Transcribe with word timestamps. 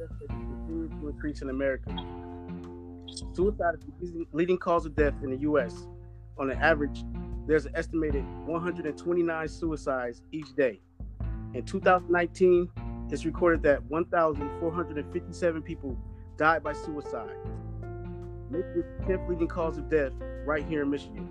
death 0.00 0.18
continues 0.18 0.90
to 1.00 1.08
increase 1.08 1.42
in 1.42 1.50
America. 1.50 1.94
Suicide 3.34 3.74
is 4.00 4.12
the 4.12 4.26
leading 4.32 4.56
cause 4.56 4.86
of 4.86 4.96
death 4.96 5.14
in 5.22 5.30
the 5.30 5.36
U.S. 5.38 5.86
On 6.38 6.50
an 6.50 6.58
average, 6.58 7.04
there's 7.46 7.66
an 7.66 7.72
estimated 7.74 8.24
129 8.46 9.48
suicides 9.48 10.22
each 10.32 10.54
day. 10.56 10.80
In 11.52 11.64
2019, 11.64 12.70
it's 13.10 13.24
recorded 13.24 13.62
that 13.64 13.82
1,457 13.90 15.62
people 15.62 15.98
died 16.36 16.62
by 16.62 16.72
suicide, 16.72 17.36
making 18.48 18.70
it 18.70 19.06
the 19.06 19.12
10th 19.12 19.28
leading 19.28 19.48
cause 19.48 19.76
of 19.76 19.90
death 19.90 20.12
right 20.46 20.64
here 20.66 20.82
in 20.82 20.90
Michigan. 20.90 21.28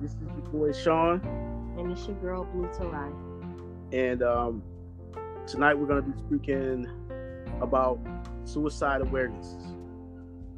This 0.00 0.12
is 0.12 0.20
your 0.20 0.46
boy 0.50 0.72
Sean. 0.72 1.20
And 1.76 1.92
it's 1.92 2.06
your 2.06 2.16
girl 2.16 2.44
Blue 2.44 2.68
Tarai. 2.72 3.10
And 3.92 4.22
um, 4.22 4.62
tonight 5.50 5.74
we're 5.74 5.86
going 5.86 6.02
to 6.02 6.08
be 6.08 6.18
speaking 6.18 6.86
about 7.60 7.98
suicide 8.44 9.00
awareness. 9.00 9.56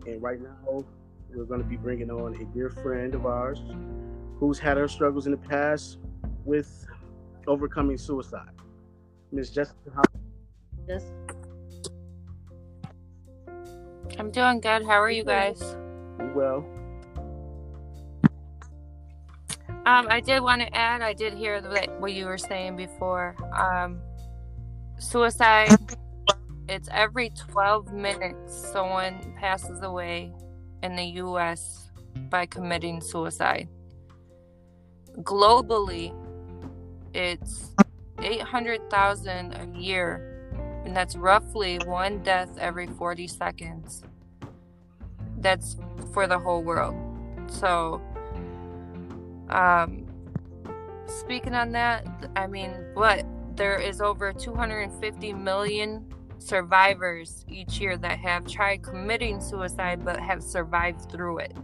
And 0.07 0.21
right 0.21 0.39
now 0.41 0.85
we're 1.35 1.45
going 1.45 1.63
to 1.63 1.67
be 1.67 1.77
bringing 1.77 2.11
on 2.11 2.35
a 2.35 2.45
dear 2.53 2.69
friend 2.69 3.15
of 3.15 3.25
ours 3.25 3.63
who's 4.39 4.59
had 4.59 4.77
her 4.77 4.89
struggles 4.89 5.25
in 5.25 5.33
the 5.33 5.39
past 5.39 5.97
with 6.45 6.87
overcoming 7.47 7.97
suicide. 7.97 8.51
Miss 9.31 9.49
Jessica, 9.49 9.79
how? 9.95 10.03
Yes. 10.87 11.05
I'm 14.19 14.31
doing 14.31 14.61
good. 14.61 14.85
How 14.85 15.01
are 15.01 15.11
you 15.11 15.25
guys? 15.25 15.75
Well, 16.35 16.67
Um, 19.85 20.07
I 20.09 20.21
did 20.21 20.41
want 20.41 20.61
to 20.61 20.73
add. 20.77 21.03
I 21.03 21.13
did 21.13 21.35
hear 21.35 21.61
what 21.99 22.13
you 22.13 22.27
were 22.27 22.39
saying 22.39 22.77
before. 22.77 23.35
Um, 23.53 24.01
suicide. 25.03 25.77
It's 26.69 26.89
every 26.93 27.31
12 27.31 27.93
minutes 27.93 28.55
someone 28.55 29.35
passes 29.39 29.83
away 29.83 30.33
in 30.83 30.97
the 30.97 31.05
U.S. 31.05 31.91
by 32.31 32.47
committing 32.47 33.01
suicide. 33.01 33.69
Globally, 35.19 36.15
it's 37.13 37.75
800,000 38.23 39.53
a 39.53 39.79
year, 39.79 40.51
and 40.85 40.97
that's 40.97 41.17
roughly 41.17 41.79
one 41.85 42.23
death 42.23 42.51
every 42.59 42.87
40 42.87 43.27
seconds. 43.27 44.05
That's 45.39 45.77
for 46.13 46.27
the 46.27 46.39
whole 46.39 46.63
world. 46.63 46.97
So, 47.49 48.01
um, 49.51 50.07
speaking 51.07 51.55
on 51.55 51.73
that, 51.73 52.07
I 52.37 52.47
mean, 52.47 52.71
what 52.95 53.27
there 53.63 53.79
is 53.79 54.01
over 54.01 54.33
250 54.33 55.33
million 55.35 56.05
survivors 56.39 57.45
each 57.49 57.79
year 57.79 57.97
that 57.97 58.19
have 58.19 58.45
tried 58.45 58.83
committing 58.83 59.41
suicide 59.41 60.05
but 60.05 60.19
have 60.19 60.43
survived 60.43 61.09
through 61.13 61.39
it. 61.39 61.57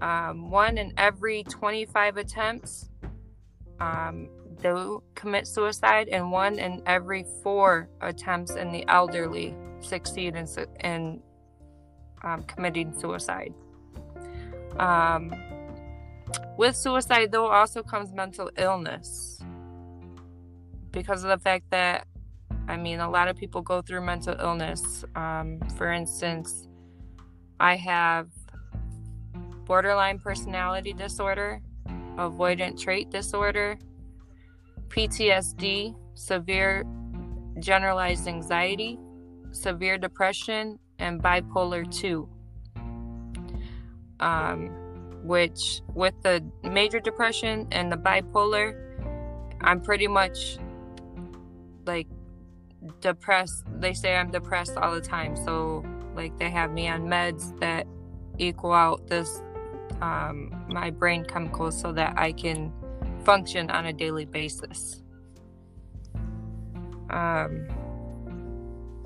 Um, 0.00 0.50
one 0.50 0.78
in 0.78 0.94
every 0.96 1.42
25 1.42 2.16
attempts 2.16 2.88
um, 3.80 4.30
do 4.62 5.02
commit 5.14 5.46
suicide, 5.46 6.08
and 6.08 6.32
one 6.32 6.58
in 6.58 6.82
every 6.86 7.26
four 7.42 7.90
attempts 8.00 8.52
in 8.52 8.72
the 8.72 8.82
elderly 8.88 9.54
succeed 9.80 10.36
in, 10.36 10.48
in 10.82 11.20
um, 12.22 12.44
committing 12.44 12.98
suicide. 12.98 13.52
Um, 14.78 15.34
with 16.56 16.76
suicide, 16.76 17.30
though, 17.30 17.48
also 17.48 17.82
comes 17.82 18.10
mental 18.14 18.50
illness 18.56 19.39
because 20.92 21.24
of 21.24 21.30
the 21.30 21.38
fact 21.38 21.70
that, 21.70 22.06
I 22.68 22.76
mean, 22.76 23.00
a 23.00 23.10
lot 23.10 23.28
of 23.28 23.36
people 23.36 23.62
go 23.62 23.82
through 23.82 24.02
mental 24.02 24.34
illness. 24.38 25.04
Um, 25.14 25.60
for 25.76 25.92
instance, 25.92 26.68
I 27.58 27.76
have 27.76 28.28
borderline 29.64 30.18
personality 30.18 30.92
disorder, 30.92 31.60
avoidant 32.16 32.80
trait 32.80 33.10
disorder, 33.10 33.78
PTSD, 34.88 35.94
severe 36.14 36.84
generalized 37.58 38.26
anxiety, 38.26 38.98
severe 39.52 39.98
depression, 39.98 40.78
and 40.98 41.22
bipolar 41.22 41.88
2. 41.90 42.28
Um, 44.20 44.70
which, 45.22 45.82
with 45.94 46.14
the 46.22 46.44
major 46.62 47.00
depression 47.00 47.68
and 47.72 47.92
the 47.92 47.96
bipolar, 47.96 48.74
I'm 49.60 49.80
pretty 49.80 50.06
much 50.06 50.58
like 51.90 52.06
depressed. 53.00 53.64
They 53.80 53.92
say 53.92 54.16
I'm 54.16 54.30
depressed 54.30 54.76
all 54.76 54.94
the 54.94 55.00
time. 55.00 55.36
So, 55.36 55.84
like, 56.14 56.38
they 56.38 56.50
have 56.50 56.72
me 56.72 56.88
on 56.88 57.02
meds 57.02 57.58
that 57.60 57.86
equal 58.38 58.72
out 58.72 59.06
this, 59.08 59.42
um, 60.00 60.64
my 60.68 60.90
brain 60.90 61.24
chemicals 61.24 61.78
so 61.78 61.92
that 61.92 62.14
I 62.16 62.32
can 62.32 62.72
function 63.24 63.70
on 63.70 63.86
a 63.86 63.92
daily 63.92 64.24
basis. 64.24 65.02
Um, 67.10 67.66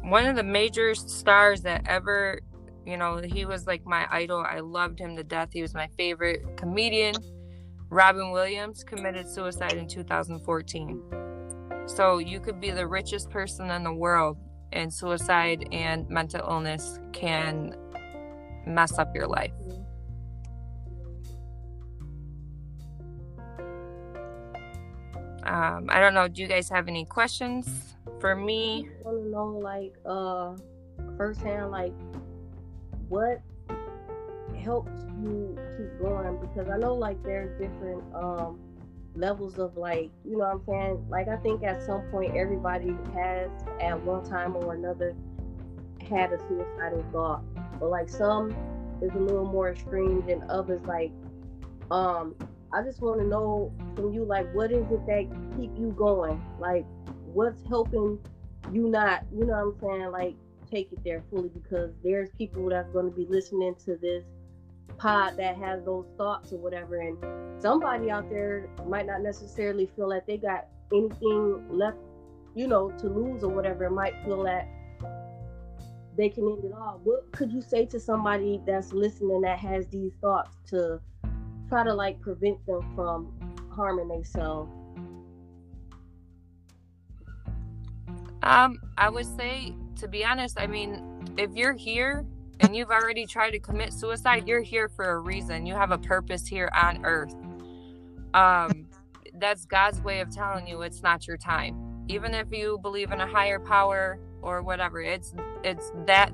one 0.02 0.26
of 0.26 0.36
the 0.36 0.42
major 0.42 0.94
stars 0.94 1.62
that 1.62 1.86
ever, 1.86 2.38
you 2.84 2.98
know, 2.98 3.16
he 3.16 3.46
was 3.46 3.66
like 3.66 3.86
my 3.86 4.06
idol. 4.10 4.44
I 4.46 4.60
loved 4.60 4.98
him 4.98 5.16
to 5.16 5.24
death. 5.24 5.48
He 5.52 5.62
was 5.62 5.72
my 5.72 5.88
favorite 5.96 6.58
comedian. 6.58 7.14
Robin 7.88 8.30
Williams 8.30 8.84
committed 8.84 9.26
suicide 9.26 9.72
in 9.72 9.88
2014. 9.88 11.33
So 11.86 12.18
you 12.18 12.40
could 12.40 12.60
be 12.60 12.70
the 12.70 12.86
richest 12.86 13.30
person 13.30 13.70
in 13.70 13.84
the 13.84 13.92
world, 13.92 14.36
and 14.72 14.92
suicide 14.92 15.68
and 15.70 16.08
mental 16.08 16.40
illness 16.48 16.98
can 17.12 17.76
mess 18.66 18.98
up 18.98 19.14
your 19.14 19.28
life. 19.28 19.52
Um, 25.44 25.86
I 25.90 26.00
don't 26.00 26.14
know. 26.14 26.26
Do 26.26 26.40
you 26.42 26.48
guys 26.48 26.68
have 26.70 26.88
any 26.88 27.04
questions 27.04 27.94
for 28.18 28.34
me? 28.34 28.88
I 29.00 29.08
want 29.08 29.24
to 29.24 29.30
know, 29.30 29.46
like, 29.58 29.94
uh, 30.06 30.56
firsthand, 31.18 31.70
like, 31.70 31.92
what 33.08 33.42
helps 34.56 34.90
you 35.20 35.56
keep 35.76 36.00
going? 36.00 36.40
Because 36.40 36.70
I 36.70 36.78
know, 36.78 36.94
like, 36.94 37.22
there's 37.22 37.52
different 37.60 38.02
um 38.14 38.58
levels 39.14 39.58
of, 39.58 39.76
like, 39.76 40.10
you 40.24 40.32
know 40.32 40.38
what 40.38 40.54
I'm 40.54 40.64
saying? 40.66 41.06
Like, 41.08 41.28
I 41.28 41.36
think 41.36 41.62
at 41.62 41.82
some 41.82 42.02
point 42.10 42.36
everybody 42.36 42.94
has, 43.14 43.50
at 43.80 44.00
one 44.02 44.24
time 44.28 44.56
or 44.56 44.74
another, 44.74 45.14
had 46.08 46.32
a 46.32 46.38
suicidal 46.48 47.04
thought, 47.12 47.42
but 47.80 47.88
like 47.88 48.08
some 48.08 48.54
is 49.00 49.10
a 49.14 49.18
little 49.18 49.46
more 49.46 49.70
extreme 49.70 50.24
than 50.26 50.44
others. 50.50 50.82
Like, 50.86 51.12
um, 51.90 52.34
I 52.72 52.82
just 52.82 53.00
want 53.00 53.20
to 53.20 53.26
know 53.26 53.72
from 53.94 54.12
you, 54.12 54.24
like, 54.24 54.52
what 54.54 54.72
is 54.72 54.84
it 54.90 55.06
that 55.06 55.26
keep 55.56 55.70
you 55.78 55.94
going? 55.96 56.42
Like, 56.58 56.84
what's 57.32 57.62
helping 57.68 58.18
you 58.72 58.88
not, 58.88 59.22
you 59.32 59.44
know 59.44 59.72
what 59.72 59.90
I'm 59.92 60.00
saying, 60.00 60.10
like, 60.10 60.34
take 60.70 60.92
it 60.92 60.98
there 61.04 61.22
fully? 61.30 61.48
Because 61.48 61.92
there's 62.02 62.30
people 62.36 62.68
that's 62.68 62.90
going 62.90 63.10
to 63.10 63.16
be 63.16 63.26
listening 63.26 63.74
to 63.84 63.96
this 63.96 64.24
pod 64.98 65.36
that 65.36 65.56
has 65.56 65.84
those 65.84 66.06
thoughts 66.16 66.52
or 66.52 66.58
whatever, 66.58 67.00
and 67.00 67.16
somebody 67.60 68.10
out 68.10 68.28
there 68.30 68.68
might 68.86 69.06
not 69.06 69.22
necessarily 69.22 69.90
feel 69.96 70.08
that 70.10 70.26
they 70.26 70.36
got 70.36 70.66
anything 70.92 71.64
left, 71.70 71.98
you 72.54 72.66
know, 72.66 72.90
to 72.98 73.08
lose 73.08 73.42
or 73.42 73.48
whatever. 73.48 73.90
Might 73.90 74.14
feel 74.24 74.42
that 74.44 74.68
they 76.16 76.28
can 76.28 76.48
end 76.48 76.64
it 76.64 76.72
all. 76.72 77.00
What 77.02 77.32
could 77.32 77.52
you 77.52 77.60
say 77.60 77.86
to 77.86 77.98
somebody 77.98 78.60
that's 78.66 78.92
listening 78.92 79.40
that 79.42 79.58
has 79.58 79.86
these 79.88 80.12
thoughts 80.20 80.56
to 80.70 81.00
try 81.68 81.82
to 81.84 81.92
like 81.92 82.20
prevent 82.20 82.64
them 82.66 82.80
from 82.94 83.32
harming 83.74 84.08
themselves? 84.08 84.70
Um, 88.42 88.78
I 88.98 89.08
would 89.08 89.26
say, 89.36 89.74
to 89.96 90.06
be 90.06 90.24
honest, 90.24 90.60
I 90.60 90.66
mean, 90.66 91.02
if 91.38 91.50
you're 91.54 91.72
here 91.72 92.26
and 92.64 92.74
you've 92.74 92.90
already 92.90 93.26
tried 93.26 93.50
to 93.50 93.58
commit 93.58 93.92
suicide, 93.92 94.48
you're 94.48 94.62
here 94.62 94.88
for 94.88 95.10
a 95.10 95.18
reason. 95.18 95.66
You 95.66 95.74
have 95.74 95.90
a 95.90 95.98
purpose 95.98 96.46
here 96.46 96.70
on 96.74 97.04
earth. 97.04 97.34
Um, 98.32 98.86
that's 99.34 99.66
God's 99.66 100.00
way 100.00 100.20
of 100.20 100.30
telling 100.30 100.66
you 100.66 100.80
it's 100.80 101.02
not 101.02 101.26
your 101.26 101.36
time. 101.36 102.04
Even 102.08 102.32
if 102.34 102.50
you 102.50 102.78
believe 102.80 103.12
in 103.12 103.20
a 103.20 103.26
higher 103.26 103.58
power 103.58 104.18
or 104.40 104.62
whatever, 104.62 105.00
it's 105.02 105.34
it's 105.62 105.92
that 106.06 106.32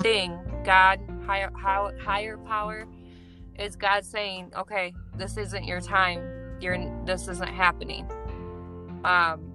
thing, 0.00 0.38
God, 0.64 1.00
higher 1.24 1.52
higher, 1.56 2.36
power 2.38 2.86
is 3.58 3.76
God 3.76 4.04
saying, 4.04 4.52
"Okay, 4.56 4.92
this 5.16 5.36
isn't 5.36 5.64
your 5.64 5.80
time. 5.80 6.58
You're 6.60 7.04
this 7.04 7.28
isn't 7.28 7.52
happening." 7.54 8.10
Um 9.04 9.47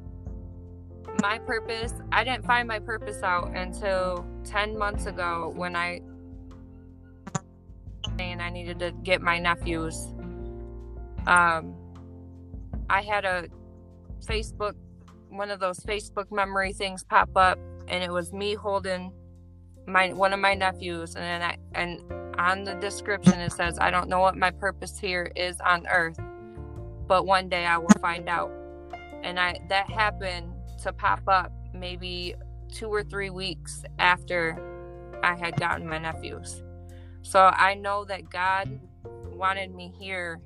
my 1.24 1.40
purpose, 1.40 1.94
I 2.12 2.26
didn't 2.26 2.46
find 2.46 2.68
my 2.68 2.80
purpose 2.80 3.24
out 3.24 3.56
until 3.56 4.26
10 4.44 4.78
months 4.78 5.06
ago 5.06 5.54
when 5.56 5.74
I 5.74 6.02
and 8.20 8.42
I 8.42 8.50
needed 8.50 8.78
to 8.80 8.92
get 9.04 9.22
my 9.22 9.40
nephews. 9.40 9.96
Um 11.26 11.76
I 12.90 13.02
had 13.02 13.24
a 13.24 13.48
Facebook 14.20 14.76
one 15.30 15.50
of 15.50 15.62
those 15.62 15.80
Facebook 15.80 16.30
memory 16.30 16.74
things 16.74 17.06
pop 17.06 17.30
up, 17.38 17.58
and 17.88 18.04
it 18.04 18.12
was 18.12 18.34
me 18.34 18.54
holding 18.54 19.14
my 19.88 20.12
one 20.12 20.34
of 20.34 20.42
my 20.42 20.54
nephews, 20.54 21.16
and 21.16 21.24
then 21.24 21.42
I 21.42 21.58
and 21.74 22.02
on 22.38 22.66
the 22.66 22.76
description 22.76 23.40
it 23.40 23.54
says, 23.54 23.80
"I 23.80 23.92
don't 23.92 24.10
know 24.10 24.20
what 24.20 24.36
my 24.36 24.52
purpose 24.52 25.00
here 25.00 25.32
is 25.38 25.56
on 25.62 25.88
Earth, 25.88 26.20
but 27.08 27.26
one 27.26 27.48
day 27.48 27.66
I 27.66 27.78
will 27.78 28.00
find 28.02 28.28
out." 28.28 28.52
And 29.24 29.40
I 29.40 29.62
that 29.70 29.90
happened 29.90 30.53
to 30.84 30.94
pop 30.94 31.22
up 31.28 31.52
maybe 31.74 32.36
two 32.72 32.88
or 32.88 33.04
three 33.04 33.30
weeks 33.30 33.84
after 34.00 34.62
I 35.24 35.36
had 35.36 35.60
gotten 35.60 35.88
my 35.88 35.98
nephews. 35.98 36.62
So 37.22 37.40
I 37.40 37.76
know 37.76 38.06
that 38.06 38.30
God 38.30 38.80
wanted 39.32 39.74
me 39.74 39.94
here 40.00 40.40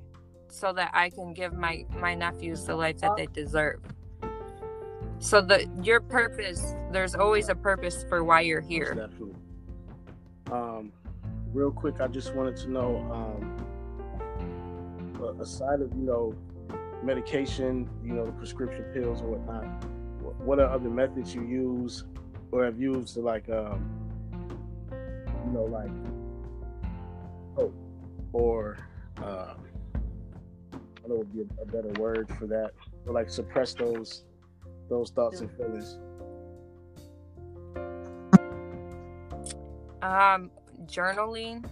so 0.48 0.72
that 0.72 0.90
I 0.94 1.10
can 1.10 1.34
give 1.34 1.52
my 1.52 1.84
my 1.90 2.14
nephews 2.14 2.64
the 2.64 2.74
life 2.76 2.98
that 2.98 3.16
they 3.16 3.26
deserve. 3.26 3.80
So 5.18 5.40
the 5.40 5.68
your 5.82 6.00
purpose, 6.00 6.74
there's 6.92 7.14
always 7.14 7.48
a 7.48 7.54
purpose 7.54 8.04
for 8.08 8.22
why 8.22 8.42
you're 8.42 8.60
here. 8.60 9.10
Um, 10.52 10.92
real 11.52 11.72
quick, 11.72 12.00
I 12.00 12.06
just 12.06 12.34
wanted 12.34 12.56
to 12.58 12.70
know, 12.70 12.96
um, 13.12 13.66
aside 15.40 15.80
of 15.82 15.92
you 15.94 16.04
know 16.04 16.34
medication, 17.02 17.88
you 18.04 18.12
know, 18.12 18.24
the 18.24 18.32
prescription 18.32 18.84
pills 18.94 19.20
or 19.22 19.36
whatnot, 19.36 19.66
what 20.38 20.58
are 20.58 20.68
other 20.70 20.90
methods 20.90 21.34
you 21.34 21.42
use 21.42 22.04
or 22.52 22.64
have 22.64 22.80
used 22.80 23.14
to 23.14 23.20
like, 23.20 23.48
um, 23.50 23.90
you 25.46 25.52
know, 25.52 25.64
like 25.64 25.90
hope 27.56 27.74
or 28.32 28.78
uh, 29.22 29.54
I 29.54 29.58
don't 31.02 31.08
know 31.08 31.16
would 31.16 31.32
be 31.32 31.40
a, 31.40 31.62
a, 31.62 31.66
better 31.66 32.00
word 32.00 32.30
for 32.38 32.46
that, 32.46 32.72
or 33.06 33.12
like 33.12 33.30
suppress 33.30 33.74
those 33.74 34.24
those 34.88 35.10
thoughts 35.10 35.40
and 35.40 35.50
feelings. 35.56 35.98
Um, 40.02 40.50
journaling. 40.86 41.64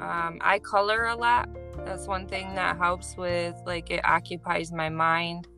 Um, 0.00 0.38
I 0.40 0.58
color 0.62 1.06
a 1.06 1.16
lot. 1.16 1.48
That's 1.84 2.06
one 2.06 2.26
thing 2.26 2.54
that 2.54 2.76
helps 2.76 3.16
with 3.16 3.54
like 3.66 3.90
it 3.90 4.04
occupies 4.04 4.72
my 4.72 4.88
mind. 4.88 5.48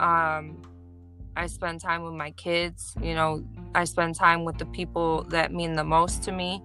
Um, 0.00 0.62
I 1.38 1.46
spend 1.46 1.80
time 1.80 2.02
with 2.02 2.14
my 2.14 2.32
kids. 2.32 2.96
You 3.00 3.14
know, 3.14 3.44
I 3.72 3.84
spend 3.84 4.16
time 4.16 4.44
with 4.44 4.58
the 4.58 4.66
people 4.66 5.22
that 5.28 5.52
mean 5.52 5.74
the 5.74 5.84
most 5.84 6.24
to 6.24 6.32
me. 6.32 6.60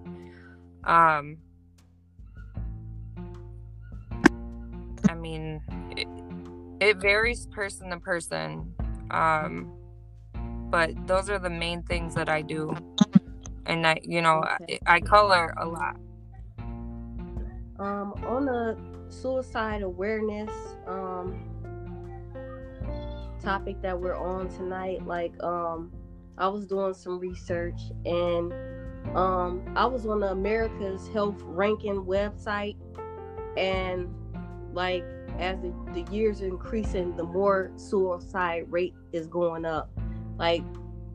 Um, 0.82 1.38
I 5.08 5.14
mean, 5.14 5.62
it, 5.96 6.08
it 6.80 6.96
varies 6.96 7.46
person 7.46 7.90
to 7.90 8.00
person. 8.00 8.74
Um, 9.12 9.72
but 10.70 10.90
those 11.06 11.30
are 11.30 11.38
the 11.38 11.50
main 11.50 11.84
things 11.84 12.16
that 12.16 12.28
I 12.28 12.42
do. 12.42 12.76
And 13.66 13.86
I, 13.86 14.00
you 14.02 14.20
know, 14.22 14.42
okay. 14.60 14.80
I, 14.86 14.96
I 14.96 15.00
color 15.00 15.54
a 15.56 15.66
lot. 15.66 15.96
Um, 17.78 18.12
on 18.26 18.46
the 18.46 18.76
suicide 19.08 19.82
awareness, 19.82 20.50
um, 20.88 21.53
topic 23.44 23.80
that 23.82 23.98
we're 23.98 24.16
on 24.16 24.48
tonight, 24.48 25.06
like 25.06 25.40
um 25.42 25.92
I 26.36 26.48
was 26.48 26.66
doing 26.66 26.94
some 26.94 27.18
research 27.18 27.80
and 28.04 28.52
um 29.16 29.62
I 29.76 29.86
was 29.86 30.06
on 30.06 30.20
the 30.20 30.30
America's 30.30 31.08
Health 31.08 31.40
Ranking 31.42 32.04
website 32.04 32.76
and 33.56 34.12
like 34.72 35.04
as 35.38 35.58
the, 35.60 35.74
the 35.92 36.10
years 36.12 36.42
are 36.42 36.46
increasing, 36.46 37.16
the 37.16 37.24
more 37.24 37.72
suicide 37.76 38.66
rate 38.68 38.94
is 39.12 39.26
going 39.26 39.64
up. 39.64 39.90
Like 40.38 40.62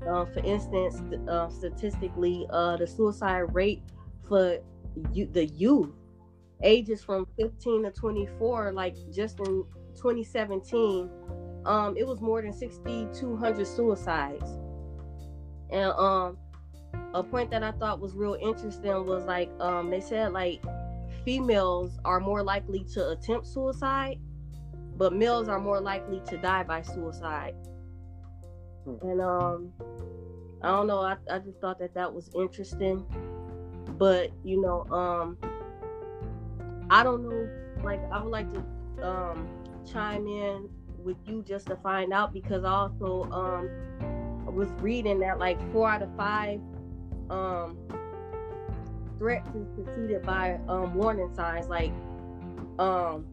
uh, 0.08 0.26
for 0.26 0.40
instance, 0.40 1.02
uh, 1.28 1.50
statistically, 1.50 2.48
uh, 2.52 2.78
the 2.78 2.88
suicide 2.88 3.54
rate 3.54 3.84
for 4.28 4.60
you, 5.14 5.26
the 5.26 5.46
youth 5.48 5.90
ages 6.64 7.04
from 7.04 7.28
15 7.38 7.84
to 7.84 7.92
24, 7.92 8.72
like 8.74 8.96
just 9.12 9.40
in 9.40 9.64
2017, 9.96 11.10
um, 11.66 11.98
it 11.98 12.06
was 12.06 12.22
more 12.22 12.42
than 12.42 12.54
6,200 12.54 13.68
suicides. 13.68 14.52
And 15.72 15.92
um, 15.92 16.38
a 17.14 17.24
point 17.24 17.52
that 17.52 17.64
I 17.64 17.72
thought 17.72 18.00
was 18.00 18.16
real 18.16 18.38
interesting 18.42 19.06
was 19.06 19.26
like 19.26 19.50
um, 19.60 19.90
they 19.90 20.02
said 20.02 20.32
like 20.32 20.64
females 21.26 22.00
are 22.06 22.20
more 22.20 22.44
likely 22.44 22.84
to 22.94 23.10
attempt 23.10 23.48
suicide, 23.48 24.20
but 24.98 25.14
males 25.14 25.48
are 25.48 25.60
more 25.60 25.80
likely 25.80 26.22
to 26.28 26.38
die 26.38 26.64
by 26.64 26.82
suicide. 26.82 27.56
Hmm. 28.86 29.08
And 29.08 29.22
um, 29.22 29.74
I 30.62 30.70
don't 30.70 30.88
know. 30.88 31.00
I, 31.00 31.18
I 31.32 31.40
just 31.40 31.60
thought 31.60 31.80
that 31.80 31.94
that 31.94 32.14
was 32.14 32.30
interesting. 32.36 33.06
But 33.98 34.32
you 34.44 34.62
know, 34.62 34.86
um, 34.92 35.38
I 36.90 37.04
don't 37.04 37.24
know. 37.24 37.50
Like 37.84 38.00
I 38.12 38.22
would 38.22 38.32
like 38.32 38.48
to 38.54 38.64
um 39.02 39.48
chime 39.90 40.28
in 40.28 40.70
with 41.10 41.18
you 41.26 41.42
just 41.42 41.66
to 41.66 41.76
find 41.78 42.14
out 42.14 42.32
because 42.32 42.64
also 42.64 43.24
um 43.32 43.70
I 44.48 44.52
was 44.52 44.70
reading 44.80 45.20
that 45.20 45.40
like 45.40 45.60
four 45.72 45.90
out 45.90 46.04
of 46.04 46.16
five 46.16 46.62
um 47.30 47.78
threats 49.18 49.50
is 49.56 49.68
preceded 49.76 50.24
by 50.24 50.60
um 50.68 50.94
warning 50.94 51.34
signs. 51.36 51.68
Like 51.68 51.92
um 52.78 53.26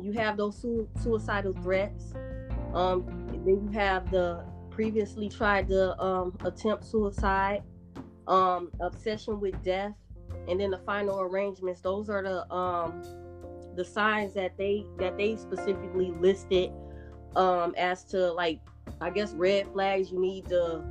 you 0.00 0.12
have 0.12 0.36
those 0.36 0.60
su- 0.60 0.88
suicidal 1.00 1.52
threats 1.62 2.14
um 2.74 3.04
then 3.44 3.60
you 3.62 3.70
have 3.74 4.10
the 4.10 4.42
previously 4.70 5.28
tried 5.28 5.68
to 5.68 6.00
um 6.02 6.36
attempt 6.44 6.84
suicide 6.84 7.62
um 8.26 8.70
obsession 8.80 9.38
with 9.38 9.62
death 9.62 9.92
and 10.48 10.58
then 10.58 10.70
the 10.70 10.78
final 10.78 11.20
arrangements. 11.20 11.82
Those 11.82 12.08
are 12.08 12.22
the 12.22 12.50
um 12.52 13.02
the 13.76 13.84
signs 13.84 14.32
that 14.34 14.56
they 14.56 14.86
that 14.98 15.16
they 15.18 15.36
specifically 15.36 16.10
listed 16.20 16.72
um, 17.36 17.74
as 17.76 18.04
to 18.04 18.32
like 18.32 18.60
I 19.00 19.10
guess 19.10 19.32
red 19.34 19.66
flags 19.72 20.10
you 20.10 20.20
need 20.20 20.48
to 20.48 20.82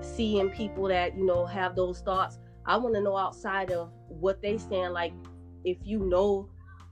see 0.00 0.38
in 0.38 0.50
people 0.50 0.88
that 0.88 1.16
you 1.16 1.24
know 1.24 1.46
have 1.46 1.74
those 1.76 2.00
thoughts. 2.00 2.38
I 2.66 2.76
want 2.76 2.94
to 2.94 3.00
know 3.00 3.16
outside 3.16 3.70
of 3.70 3.90
what 4.08 4.42
they 4.42 4.58
stand 4.58 4.92
like 4.92 5.12
if 5.64 5.78
you 5.82 6.00
know 6.00 6.48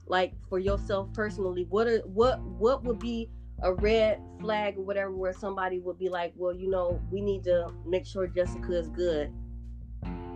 like 0.07 0.33
for 0.49 0.59
yourself 0.59 1.07
personally 1.13 1.65
what 1.69 1.87
are 1.87 1.99
what 1.99 2.41
what 2.41 2.83
would 2.83 2.99
be 2.99 3.29
a 3.61 3.73
red 3.73 4.19
flag 4.39 4.77
or 4.77 4.81
whatever 4.81 5.11
where 5.11 5.33
somebody 5.33 5.79
would 5.79 5.99
be 5.99 6.09
like 6.09 6.33
well 6.35 6.53
you 6.53 6.69
know 6.69 6.99
we 7.11 7.21
need 7.21 7.43
to 7.43 7.71
make 7.85 8.05
sure 8.05 8.27
jessica 8.27 8.77
is 8.77 8.89
good. 8.89 9.31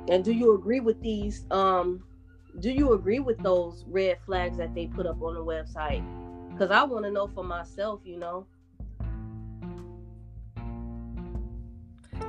And 0.10 0.24
do 0.24 0.34
you 0.34 0.54
agree 0.54 0.80
with 0.80 1.02
these 1.02 1.46
um 1.52 2.04
do 2.60 2.70
you 2.70 2.94
agree 2.94 3.20
with 3.20 3.40
those 3.40 3.84
red 3.88 4.20
flags 4.26 4.58
that 4.58 4.76
they 4.76 4.86
put 4.88 5.08
up 5.08 5.22
on 5.22 5.34
the 5.34 5.44
website? 5.44 6.04
Because 6.52 6.70
i 6.70 6.84
want 6.84 7.06
to 7.06 7.12
know 7.12 7.28
for 7.28 7.44
myself 7.44 8.02
you 8.04 8.18
know 8.18 8.46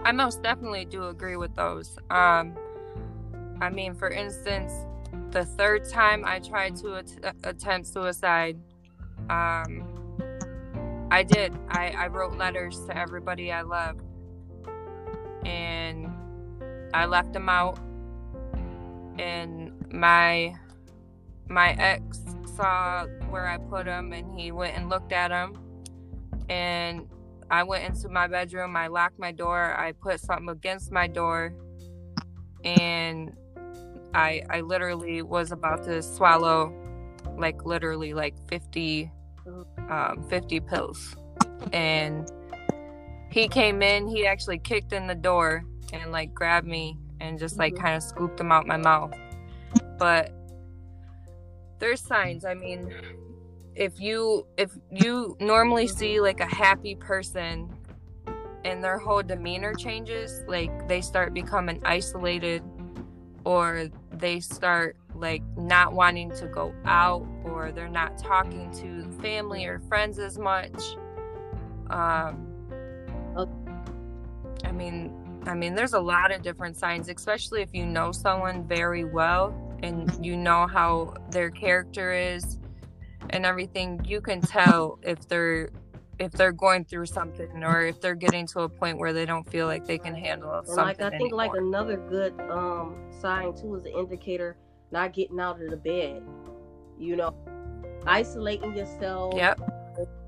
I 0.04 0.12
most 0.12 0.42
definitely 0.42 0.84
do 0.84 1.08
agree 1.08 1.36
with 1.36 1.54
those. 1.54 1.96
Um, 2.10 2.54
I 3.60 3.70
mean, 3.70 3.94
for 3.94 4.10
instance, 4.10 4.72
the 5.30 5.44
third 5.44 5.88
time 5.88 6.24
I 6.26 6.40
tried 6.40 6.76
to 6.76 6.96
at- 6.96 7.36
attempt 7.44 7.88
suicide, 7.88 8.58
um, 9.30 9.88
I 11.10 11.22
did. 11.22 11.56
I, 11.68 11.94
I 11.96 12.06
wrote 12.08 12.36
letters 12.36 12.84
to 12.86 12.96
everybody 12.96 13.50
I 13.50 13.62
loved, 13.62 14.02
and 15.46 16.12
I 16.92 17.06
left 17.06 17.32
them 17.32 17.48
out. 17.48 17.78
And 19.18 19.72
my 19.92 20.54
my 21.48 21.72
ex 21.78 22.20
saw 22.56 23.06
where 23.30 23.46
I 23.46 23.58
put 23.58 23.86
them, 23.86 24.12
and 24.12 24.38
he 24.38 24.52
went 24.52 24.76
and 24.76 24.88
looked 24.88 25.12
at 25.12 25.28
them, 25.28 25.58
and 26.48 27.08
I 27.50 27.62
went 27.62 27.84
into 27.84 28.08
my 28.08 28.26
bedroom, 28.26 28.76
I 28.76 28.86
locked 28.88 29.18
my 29.18 29.32
door, 29.32 29.78
I 29.78 29.92
put 29.92 30.20
something 30.20 30.48
against 30.48 30.90
my 30.92 31.06
door, 31.06 31.54
and 32.64 33.32
I 34.14 34.42
I 34.50 34.60
literally 34.60 35.22
was 35.22 35.52
about 35.52 35.84
to 35.84 36.02
swallow 36.02 36.72
like 37.36 37.64
literally 37.64 38.14
like 38.14 38.34
50 38.48 39.10
um, 39.90 40.24
50 40.28 40.60
pills. 40.60 41.14
And 41.72 42.30
he 43.30 43.48
came 43.48 43.82
in, 43.82 44.06
he 44.06 44.26
actually 44.26 44.58
kicked 44.58 44.92
in 44.92 45.06
the 45.06 45.14
door 45.14 45.64
and 45.92 46.12
like 46.12 46.32
grabbed 46.34 46.66
me 46.66 46.98
and 47.20 47.38
just 47.38 47.58
like 47.58 47.74
mm-hmm. 47.74 47.84
kind 47.84 47.96
of 47.96 48.02
scooped 48.02 48.36
them 48.36 48.52
out 48.52 48.66
my 48.66 48.76
mouth. 48.76 49.14
But 49.98 50.32
there's 51.78 52.00
signs. 52.00 52.44
I 52.44 52.54
mean, 52.54 52.92
if 53.74 54.00
you 54.00 54.46
if 54.56 54.70
you 54.90 55.36
normally 55.40 55.86
see 55.86 56.20
like 56.20 56.40
a 56.40 56.46
happy 56.46 56.94
person 56.94 57.68
and 58.64 58.82
their 58.82 58.98
whole 58.98 59.22
demeanor 59.22 59.74
changes 59.74 60.42
like 60.46 60.88
they 60.88 61.00
start 61.00 61.34
becoming 61.34 61.80
isolated 61.84 62.62
or 63.44 63.90
they 64.12 64.40
start 64.40 64.96
like 65.14 65.42
not 65.56 65.92
wanting 65.92 66.30
to 66.30 66.46
go 66.46 66.74
out 66.84 67.26
or 67.44 67.72
they're 67.72 67.88
not 67.88 68.16
talking 68.16 68.70
to 68.72 69.10
family 69.20 69.64
or 69.64 69.80
friends 69.80 70.18
as 70.18 70.38
much 70.38 70.82
um 71.90 72.54
I 74.64 74.72
mean, 74.72 75.12
I 75.46 75.54
mean, 75.54 75.74
there's 75.74 75.92
a 75.92 76.00
lot 76.00 76.32
of 76.32 76.42
different 76.42 76.76
signs, 76.76 77.08
especially 77.08 77.62
if 77.62 77.74
you 77.74 77.86
know 77.86 78.12
someone 78.12 78.66
very 78.66 79.04
well 79.04 79.54
and 79.82 80.24
you 80.24 80.36
know 80.36 80.66
how 80.66 81.14
their 81.30 81.50
character 81.50 82.12
is 82.12 82.58
and 83.34 83.44
everything. 83.44 84.00
You 84.04 84.20
can 84.20 84.40
tell 84.40 84.98
if 85.02 85.28
they're 85.28 85.70
if 86.20 86.30
they're 86.32 86.52
going 86.52 86.84
through 86.84 87.06
something 87.06 87.64
or 87.64 87.82
if 87.82 88.00
they're 88.00 88.14
getting 88.14 88.46
to 88.46 88.60
a 88.60 88.68
point 88.68 88.98
where 88.98 89.12
they 89.12 89.26
don't 89.26 89.48
feel 89.50 89.66
like 89.66 89.84
they 89.84 89.98
can 89.98 90.14
handle 90.14 90.62
something. 90.64 90.76
Like 90.76 91.00
I 91.02 91.10
think 91.10 91.32
anymore. 91.32 91.36
like 91.38 91.50
another 91.56 91.96
good 91.96 92.40
um 92.50 92.94
sign 93.20 93.52
too 93.54 93.74
is 93.74 93.84
an 93.84 93.92
indicator 93.92 94.56
not 94.92 95.12
getting 95.12 95.40
out 95.40 95.60
of 95.60 95.70
the 95.70 95.76
bed. 95.76 96.22
You 96.98 97.16
know, 97.16 97.34
isolating 98.06 98.76
yourself. 98.76 99.34
Yep. 99.36 99.60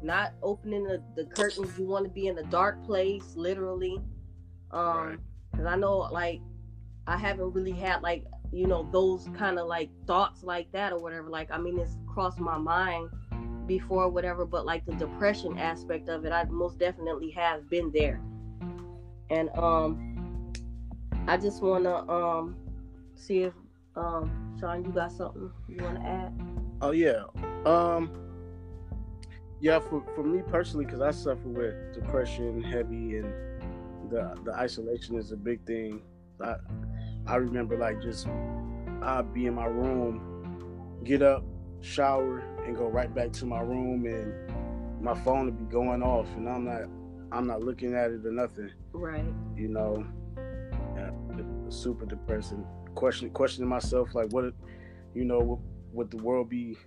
Not 0.03 0.33
opening 0.43 0.85
the, 0.85 1.03
the 1.17 1.25
curtains. 1.27 1.79
You 1.79 1.87
want 1.87 2.05
to 2.05 2.11
be 2.11 2.27
in 2.29 2.39
a 2.39 2.43
dark 2.45 2.85
place, 2.85 3.35
literally. 3.37 4.01
Um, 4.73 4.97
Right. 4.97 5.19
because 5.53 5.67
I 5.67 5.77
know 5.77 5.99
like 5.99 6.41
I 7.07 7.17
haven't 7.17 7.53
really 7.53 7.73
had 7.73 8.03
like 8.03 8.25
you 8.53 8.67
know 8.67 8.89
those 8.93 9.29
kind 9.37 9.59
of 9.59 9.67
like 9.67 9.91
thoughts 10.07 10.43
like 10.43 10.71
that 10.73 10.93
or 10.93 10.99
whatever. 10.99 11.29
Like 11.29 11.51
I 11.51 11.59
mean, 11.59 11.79
it's 11.79 11.97
crossed 12.07 12.39
my 12.39 12.59
mind 12.59 13.11
before, 13.67 14.09
whatever. 14.09 14.45
But 14.45 14.65
like 14.67 14.85
the 14.87 14.95
depression 14.95 15.59
aspect 15.59 16.09
of 16.09 16.25
it, 16.25 16.33
I 16.33 16.45
most 16.45 16.79
definitely 16.79 17.31
have 17.33 17.69
been 17.69 17.91
there. 17.93 18.21
And 19.31 19.51
um, 19.57 20.53
I 21.27 21.37
just 21.37 21.63
wanna 21.63 22.09
um 22.11 22.57
see 23.15 23.43
if 23.43 23.55
um 23.97 24.57
Sean, 24.61 24.85
you 24.85 24.93
got 24.93 25.13
something 25.13 25.51
you 25.69 25.83
wanna 25.83 26.05
add? 26.05 26.33
Oh 26.81 26.93
yeah. 26.93 27.25
Um. 27.65 28.11
Yeah, 29.61 29.79
for 29.79 30.03
for 30.15 30.23
me 30.23 30.43
personally, 30.43 30.85
because 30.85 31.01
I 31.01 31.11
suffer 31.11 31.49
with 31.49 31.95
depression, 31.95 32.63
heavy, 32.63 33.17
and 33.17 33.33
the 34.11 34.39
the 34.45 34.53
isolation 34.55 35.17
is 35.17 35.33
a 35.33 35.37
big 35.37 35.65
thing. 35.67 36.03
I 36.41 36.57
I 37.27 37.37
remember 37.37 37.77
like 37.77 38.01
just 38.01 38.27
I'd 39.03 39.33
be 39.35 39.47
in 39.47 39.55
my 39.55 39.67
room, 39.67 41.01
get 41.05 41.23
up, 41.23 41.45
shower, 41.81 42.43
and 42.65 42.77
go 42.77 42.89
right 42.89 43.13
back 43.15 43.33
to 43.35 43.47
my 43.47 43.61
room, 43.61 44.07
and 44.07 45.03
my 45.03 45.15
phone 45.15 45.47
would 45.47 45.59
be 45.59 45.73
going 45.73 46.03
off, 46.03 46.27
and 46.37 46.49
I'm 46.49 46.65
not 46.65 46.83
I'm 47.33 47.47
not 47.47 47.63
looking 47.63 47.95
at 47.95 48.11
it 48.11 48.25
or 48.25 48.31
nothing. 48.33 48.71
Right. 48.93 49.25
You 49.57 49.69
know, 49.69 50.07
super 51.69 52.07
depressing. 52.07 52.65
Question 52.95 53.31
questioning 53.31 53.69
myself 53.69 54.15
like 54.15 54.33
what, 54.33 54.55
you 55.15 55.25
know, 55.25 55.41
would, 55.41 55.61
would 55.93 56.11
the 56.11 56.17
world 56.19 56.49
be 56.49 56.79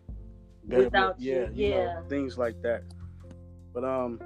better 0.66 0.84
with- 0.84 0.94
Without 0.94 1.20
you, 1.20 1.34
yeah, 1.34 1.50
you 1.54 1.70
know, 1.72 1.76
yeah. 1.84 2.02
things 2.08 2.38
like 2.38 2.62
that. 2.64 2.84
But 3.74 3.84
um, 3.84 4.20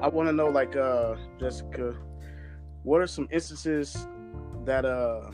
I 0.00 0.08
want 0.08 0.28
to 0.28 0.32
know 0.32 0.48
like 0.48 0.74
uh 0.76 1.14
Jessica, 1.38 1.94
what 2.82 3.00
are 3.00 3.06
some 3.06 3.28
instances 3.30 4.06
that 4.64 4.84
uh 4.84 5.30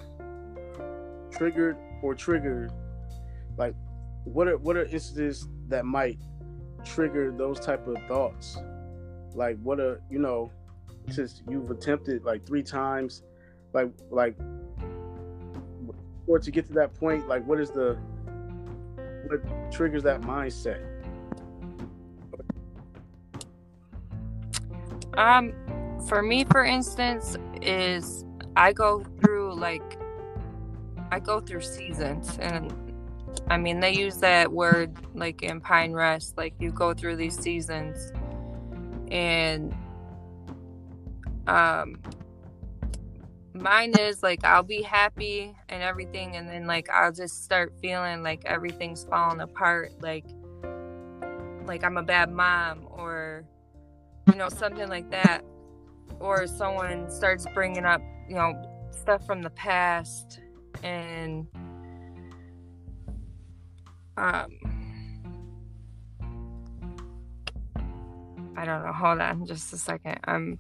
triggered 1.31 1.77
or 2.03 2.15
triggered 2.15 2.73
like 3.57 3.75
what 4.25 4.49
are 4.49 4.57
what 4.59 4.77
are 4.77 4.85
instances 4.85 5.49
that 5.69 5.85
might 5.85 6.19
trigger 6.85 7.33
those 7.37 7.61
type 7.61 7.87
of 7.87 7.97
thoughts? 8.07 8.59
Like 9.35 9.59
what 9.63 9.81
are 9.81 10.01
you 10.11 10.19
know 10.19 10.51
since 11.11 11.43
you've 11.49 11.71
attempted 11.71 12.25
like 12.25 12.47
three 12.47 12.63
times 12.63 13.23
like 13.73 13.91
like 14.11 14.37
or 16.27 16.39
to 16.39 16.51
get 16.51 16.67
to 16.67 16.73
that 16.75 16.95
point 16.95 17.27
like 17.29 17.47
what 17.47 17.61
is 17.61 17.71
the 17.71 17.99
what 19.27 19.73
triggers 19.73 20.03
that 20.03 20.21
mindset? 20.21 20.85
Um, 25.15 25.53
for 26.07 26.23
me, 26.23 26.45
for 26.45 26.65
instance, 26.65 27.37
is 27.63 28.25
I 28.57 28.73
go 28.73 29.05
through 29.21 29.55
like 29.55 29.99
I 31.11 31.19
go 31.19 31.41
through 31.41 31.63
seasons, 31.63 32.39
and 32.41 32.73
I 33.49 33.57
mean 33.57 33.81
they 33.81 33.93
use 33.95 34.19
that 34.19 34.53
word 34.53 34.97
like 35.15 35.43
in 35.43 35.61
Pine 35.61 35.93
Rest, 35.93 36.37
like 36.37 36.55
you 36.59 36.71
go 36.71 36.95
through 36.95 37.17
these 37.17 37.39
seasons, 37.39 38.13
and 39.11 39.75
um, 41.47 42.01
mine 43.55 43.95
is 43.99 44.23
like 44.23 44.45
I'll 44.45 44.63
be 44.63 44.83
happy 44.83 45.57
and 45.69 45.83
everything, 45.83 46.37
and 46.37 46.49
then 46.49 46.67
like 46.67 46.89
I'll 46.91 47.13
just 47.13 47.45
start 47.45 47.73
feeling 47.81 48.23
like 48.23 48.45
everything's 48.45 49.05
falling 49.05 49.41
apart, 49.41 49.93
like 50.01 50.25
like 51.67 51.85
I'm 51.85 51.97
a 51.97 52.03
bad 52.03 52.33
mom 52.33 52.89
or 52.91 53.45
you 54.27 54.35
know 54.35 54.49
something 54.49 54.89
like 54.89 55.11
that 55.11 55.45
or 56.21 56.47
someone 56.47 57.11
starts 57.11 57.47
bringing 57.55 57.85
up 57.85 58.01
you 58.29 58.35
know 58.35 58.53
stuff 58.91 59.25
from 59.27 59.43
the 59.43 59.51
past 59.51 60.41
and 60.83 61.47
um 64.17 64.51
i 68.57 68.65
don't 68.65 68.85
know. 68.85 68.93
Hold 68.93 69.21
on 69.21 69.47
just 69.47 69.73
a 69.73 69.79
second. 69.79 70.19
Um 70.25 70.59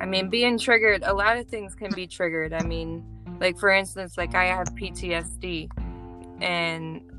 i 0.00 0.04
mean 0.06 0.28
being 0.28 0.58
triggered 0.58 1.02
a 1.04 1.14
lot 1.14 1.36
of 1.36 1.46
things 1.48 1.74
can 1.74 1.90
be 1.94 2.06
triggered. 2.06 2.52
I 2.52 2.62
mean 2.62 3.04
like 3.40 3.58
for 3.58 3.70
instance 3.70 4.16
like 4.16 4.34
i 4.34 4.44
have 4.44 4.68
ptsd 4.74 5.68
and 6.40 7.12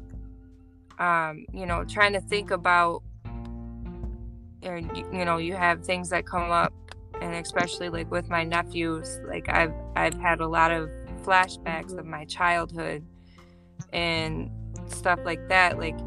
um, 1.00 1.46
you 1.54 1.66
know, 1.66 1.84
trying 1.84 2.14
to 2.14 2.22
think 2.22 2.52
about, 2.52 3.04
or, 4.66 4.78
you, 4.78 5.10
you 5.12 5.26
know, 5.26 5.38
you 5.38 5.56
have 5.56 5.84
things 5.86 6.10
that 6.10 6.26
come 6.26 6.52
up, 6.52 6.74
and 7.22 7.34
especially 7.36 7.90
like 7.90 8.10
with 8.12 8.30
my 8.30 8.44
nephews, 8.44 9.20
like 9.28 9.50
I've 9.50 9.74
I've 9.96 10.16
had 10.16 10.42
a 10.42 10.48
lot 10.48 10.72
of 10.72 10.90
flashbacks 11.24 11.92
of 11.92 12.00
mm-hmm. 12.00 12.12
my 12.12 12.26
childhood 12.26 13.06
and 13.92 14.50
stuff 14.88 15.20
like 15.24 15.48
that, 15.50 15.78
like, 15.78 15.98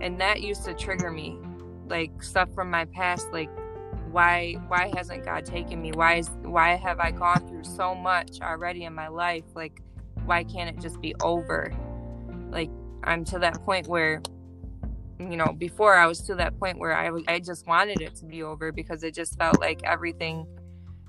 and 0.00 0.20
that 0.20 0.42
used 0.42 0.64
to 0.64 0.74
trigger 0.74 1.10
me, 1.10 1.38
like 1.88 2.22
stuff 2.22 2.52
from 2.54 2.70
my 2.70 2.84
past, 2.86 3.32
like 3.32 3.50
why 4.10 4.54
why 4.68 4.90
hasn't 4.96 5.24
God 5.24 5.44
taken 5.44 5.80
me? 5.82 5.92
Why 5.92 6.14
is 6.14 6.30
why 6.42 6.74
have 6.76 7.00
I 7.00 7.10
gone 7.10 7.46
through 7.48 7.64
so 7.64 7.94
much 7.94 8.40
already 8.40 8.84
in 8.84 8.94
my 8.94 9.08
life? 9.08 9.44
Like, 9.54 9.82
why 10.24 10.44
can't 10.44 10.70
it 10.70 10.80
just 10.80 11.00
be 11.00 11.14
over? 11.22 11.72
Like 12.50 12.70
I'm 13.04 13.24
to 13.26 13.38
that 13.40 13.62
point 13.64 13.88
where 13.88 14.22
you 15.18 15.36
know 15.36 15.54
before 15.56 15.94
I 15.94 16.06
was 16.06 16.20
to 16.22 16.34
that 16.36 16.58
point 16.58 16.78
where 16.78 16.94
I 16.94 17.10
I 17.28 17.40
just 17.40 17.66
wanted 17.66 18.00
it 18.00 18.14
to 18.16 18.26
be 18.26 18.42
over 18.42 18.72
because 18.72 19.02
it 19.02 19.14
just 19.14 19.38
felt 19.38 19.60
like 19.60 19.82
everything 19.84 20.46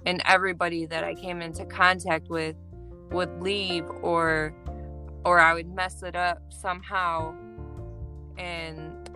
and 0.05 0.21
everybody 0.25 0.85
that 0.85 1.03
I 1.03 1.13
came 1.13 1.41
into 1.41 1.65
contact 1.65 2.29
with 2.29 2.55
would 3.11 3.41
leave 3.41 3.85
or 4.01 4.53
or 5.25 5.39
I 5.39 5.53
would 5.53 5.67
mess 5.67 6.03
it 6.03 6.15
up 6.15 6.41
somehow 6.49 7.35
and 8.37 9.09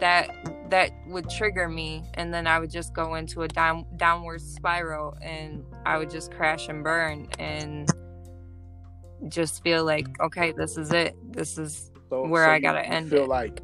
that 0.00 0.30
that 0.70 0.90
would 1.06 1.28
trigger 1.30 1.68
me 1.68 2.02
and 2.14 2.32
then 2.34 2.46
I 2.46 2.58
would 2.58 2.70
just 2.70 2.94
go 2.94 3.14
into 3.14 3.42
a 3.42 3.48
down 3.48 3.86
downward 3.96 4.40
spiral 4.40 5.16
and 5.22 5.64
I 5.86 5.98
would 5.98 6.10
just 6.10 6.32
crash 6.32 6.68
and 6.68 6.82
burn 6.82 7.28
and 7.38 7.88
just 9.28 9.62
feel 9.62 9.84
like 9.84 10.08
okay 10.20 10.52
this 10.56 10.76
is 10.76 10.92
it 10.92 11.14
this 11.32 11.58
is 11.58 11.92
so 12.10 12.26
Where 12.26 12.46
so 12.46 12.50
I 12.50 12.58
gotta 12.58 12.84
end 12.84 13.10
feel 13.10 13.24
it. 13.24 13.28
like 13.28 13.62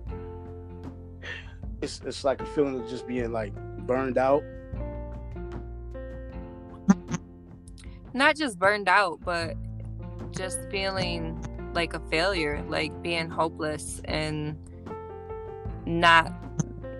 it's 1.80 2.00
it's 2.04 2.25
like 2.25 2.40
a 2.40 2.47
feeling 2.47 2.80
of 2.80 2.88
just 2.88 3.06
being 3.06 3.32
like 3.32 3.54
burned 3.87 4.18
out 4.18 4.42
not 8.18 8.37
just 8.37 8.58
burned 8.58 8.88
out, 8.88 9.20
but 9.25 9.56
just 10.32 10.58
feeling 10.70 11.42
like 11.75 11.94
a 11.94 12.00
failure, 12.11 12.62
like 12.68 13.02
being 13.02 13.30
hopeless 13.30 14.00
and 14.04 14.56
not 15.87 16.32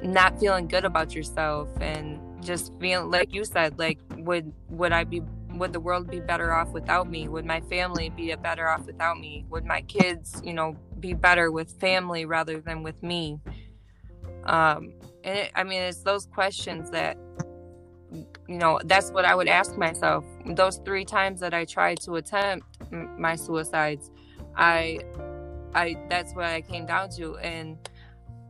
not 0.03 0.39
feeling 0.39 0.69
good 0.69 0.85
about 0.85 1.15
yourself 1.15 1.69
and 1.81 2.21
just 2.43 2.73
feeling 2.81 3.11
like 3.11 3.35
you 3.35 3.45
said, 3.45 3.79
like 3.79 3.99
would 4.17 4.53
would 4.69 4.93
I 4.93 5.05
be 5.05 5.23
would 5.51 5.73
the 5.73 5.81
world 5.81 6.09
be 6.09 6.21
better 6.21 6.53
off 6.53 6.69
without 6.69 7.11
me? 7.11 7.29
Would 7.29 7.45
my 7.45 7.61
family 7.63 8.11
be 8.11 8.33
better 8.37 8.69
off 8.69 8.87
without 8.87 9.19
me? 9.19 9.45
Would 9.51 9.65
my 9.65 9.81
kids, 9.83 10.41
you 10.45 10.53
know, 10.53 10.77
be 11.01 11.15
better 11.15 11.51
with 11.51 11.73
family 11.81 12.27
rather 12.27 12.61
than 12.61 12.85
with 12.85 13.03
me? 13.03 13.41
Um 14.45 14.95
and 15.25 15.39
it, 15.39 15.53
I 15.55 15.65
mean 15.65 15.83
it's 15.83 16.03
those 16.03 16.27
questions 16.27 16.91
that 16.91 17.17
you 18.49 18.57
know 18.57 18.81
that's 18.85 19.11
what 19.11 19.25
i 19.25 19.35
would 19.35 19.49
ask 19.49 19.77
myself. 19.77 20.25
Those 20.47 20.79
three 20.85 21.05
times 21.05 21.41
that 21.41 21.53
i 21.53 21.65
tried 21.65 22.01
to 22.01 22.15
attempt 22.17 22.67
m- 22.93 23.11
my 23.21 23.37
suicides 23.37 24.11
i 24.57 25.01
i 25.75 25.95
that's 26.09 26.35
what 26.35 26.47
i 26.47 26.63
came 26.63 26.87
down 26.87 27.11
to. 27.11 27.37
And 27.39 27.77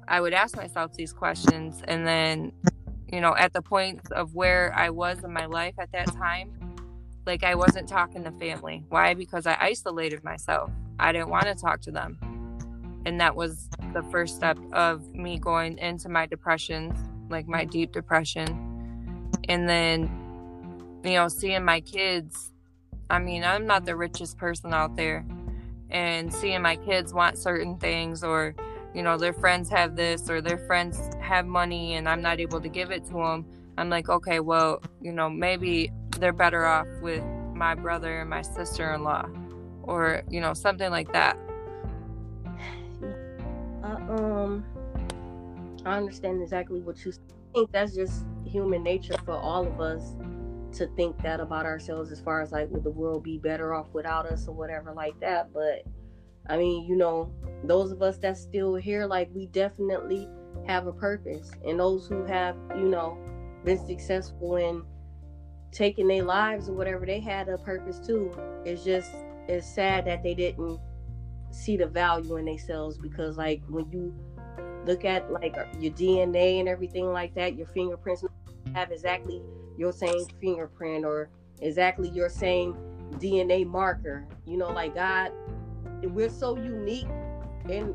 i 0.06 0.20
would 0.20 0.32
ask 0.32 0.56
myself 0.56 0.92
these 0.94 1.12
questions 1.12 1.82
and 1.88 2.06
then 2.06 2.52
you 3.12 3.20
know 3.20 3.34
at 3.36 3.52
the 3.52 3.62
point 3.62 4.00
of 4.12 4.34
where 4.34 4.72
i 4.76 4.90
was 4.90 5.24
in 5.24 5.32
my 5.32 5.46
life 5.46 5.74
at 5.80 5.90
that 5.92 6.06
time 6.12 6.52
like 7.26 7.42
i 7.42 7.54
wasn't 7.54 7.88
talking 7.88 8.22
to 8.24 8.30
family. 8.32 8.84
Why? 8.88 9.14
Because 9.14 9.46
i 9.46 9.56
isolated 9.60 10.22
myself. 10.24 10.70
I 11.00 11.12
didn't 11.12 11.28
want 11.30 11.44
to 11.44 11.54
talk 11.54 11.80
to 11.82 11.90
them 11.90 12.18
and 13.04 13.20
that 13.20 13.34
was 13.34 13.68
the 13.92 14.02
first 14.10 14.36
step 14.36 14.58
of 14.72 15.14
me 15.14 15.38
going 15.38 15.78
into 15.78 16.08
my 16.08 16.26
depressions 16.26 16.98
like 17.30 17.46
my 17.46 17.64
deep 17.64 17.92
depression. 17.92 19.30
And 19.48 19.68
then, 19.68 20.10
you 21.04 21.12
know, 21.12 21.28
seeing 21.28 21.64
my 21.64 21.80
kids, 21.80 22.52
I 23.10 23.18
mean, 23.18 23.44
I'm 23.44 23.66
not 23.66 23.84
the 23.84 23.96
richest 23.96 24.36
person 24.36 24.74
out 24.74 24.96
there. 24.96 25.24
And 25.90 26.32
seeing 26.32 26.60
my 26.60 26.76
kids 26.76 27.14
want 27.14 27.38
certain 27.38 27.78
things 27.78 28.22
or, 28.22 28.54
you 28.94 29.02
know, 29.02 29.16
their 29.16 29.32
friends 29.32 29.70
have 29.70 29.96
this 29.96 30.28
or 30.28 30.40
their 30.40 30.58
friends 30.58 31.00
have 31.20 31.46
money 31.46 31.94
and 31.94 32.08
I'm 32.08 32.20
not 32.20 32.40
able 32.40 32.60
to 32.60 32.68
give 32.68 32.90
it 32.90 33.06
to 33.06 33.14
them. 33.14 33.46
I'm 33.78 33.88
like, 33.88 34.08
okay, 34.08 34.40
well, 34.40 34.82
you 35.00 35.12
know, 35.12 35.30
maybe 35.30 35.90
they're 36.18 36.32
better 36.32 36.66
off 36.66 36.86
with 37.00 37.24
my 37.54 37.74
brother 37.74 38.20
and 38.20 38.28
my 38.28 38.42
sister 38.42 38.92
in 38.92 39.02
law 39.02 39.26
or, 39.82 40.22
you 40.28 40.40
know, 40.40 40.52
something 40.52 40.90
like 40.90 41.12
that. 41.12 41.38
Um, 44.08 44.64
I 45.84 45.96
understand 45.96 46.42
exactly 46.42 46.80
what 46.80 47.04
you 47.04 47.12
think. 47.54 47.70
That's 47.72 47.94
just 47.94 48.24
human 48.44 48.82
nature 48.82 49.16
for 49.24 49.34
all 49.34 49.66
of 49.66 49.80
us 49.80 50.14
to 50.72 50.86
think 50.96 51.20
that 51.22 51.40
about 51.40 51.66
ourselves 51.66 52.10
as 52.12 52.20
far 52.20 52.40
as 52.40 52.52
like 52.52 52.68
would 52.70 52.84
the 52.84 52.90
world 52.90 53.22
be 53.22 53.38
better 53.38 53.74
off 53.74 53.86
without 53.92 54.26
us 54.26 54.46
or 54.48 54.54
whatever 54.54 54.92
like 54.92 55.18
that 55.20 55.52
but 55.52 55.82
i 56.48 56.56
mean 56.56 56.86
you 56.86 56.96
know 56.96 57.32
those 57.64 57.90
of 57.90 58.02
us 58.02 58.18
that's 58.18 58.40
still 58.40 58.74
here 58.74 59.06
like 59.06 59.30
we 59.34 59.46
definitely 59.46 60.28
have 60.66 60.86
a 60.86 60.92
purpose 60.92 61.50
and 61.66 61.80
those 61.80 62.06
who 62.06 62.24
have 62.24 62.56
you 62.76 62.88
know 62.88 63.16
been 63.64 63.84
successful 63.86 64.56
in 64.56 64.82
taking 65.72 66.06
their 66.06 66.22
lives 66.22 66.68
or 66.68 66.72
whatever 66.72 67.06
they 67.06 67.20
had 67.20 67.48
a 67.48 67.58
purpose 67.58 67.98
too 67.98 68.30
it's 68.64 68.84
just 68.84 69.12
it's 69.48 69.66
sad 69.66 70.04
that 70.04 70.22
they 70.22 70.34
didn't 70.34 70.78
see 71.50 71.76
the 71.76 71.86
value 71.86 72.36
in 72.36 72.44
themselves 72.44 72.98
because 72.98 73.36
like 73.36 73.62
when 73.68 73.90
you 73.90 74.14
look 74.84 75.04
at 75.04 75.30
like 75.32 75.56
your 75.78 75.92
DNA 75.92 76.60
and 76.60 76.68
everything 76.68 77.12
like 77.12 77.34
that, 77.34 77.56
your 77.56 77.66
fingerprints 77.66 78.24
have 78.74 78.90
exactly 78.90 79.42
your 79.76 79.92
same 79.92 80.24
fingerprint 80.40 81.04
or 81.04 81.30
exactly 81.60 82.08
your 82.10 82.28
same 82.28 82.74
DNA 83.14 83.66
marker. 83.66 84.26
You 84.46 84.56
know, 84.56 84.70
like 84.70 84.94
God, 84.94 85.32
we're 86.02 86.30
so 86.30 86.56
unique 86.56 87.08
and 87.68 87.94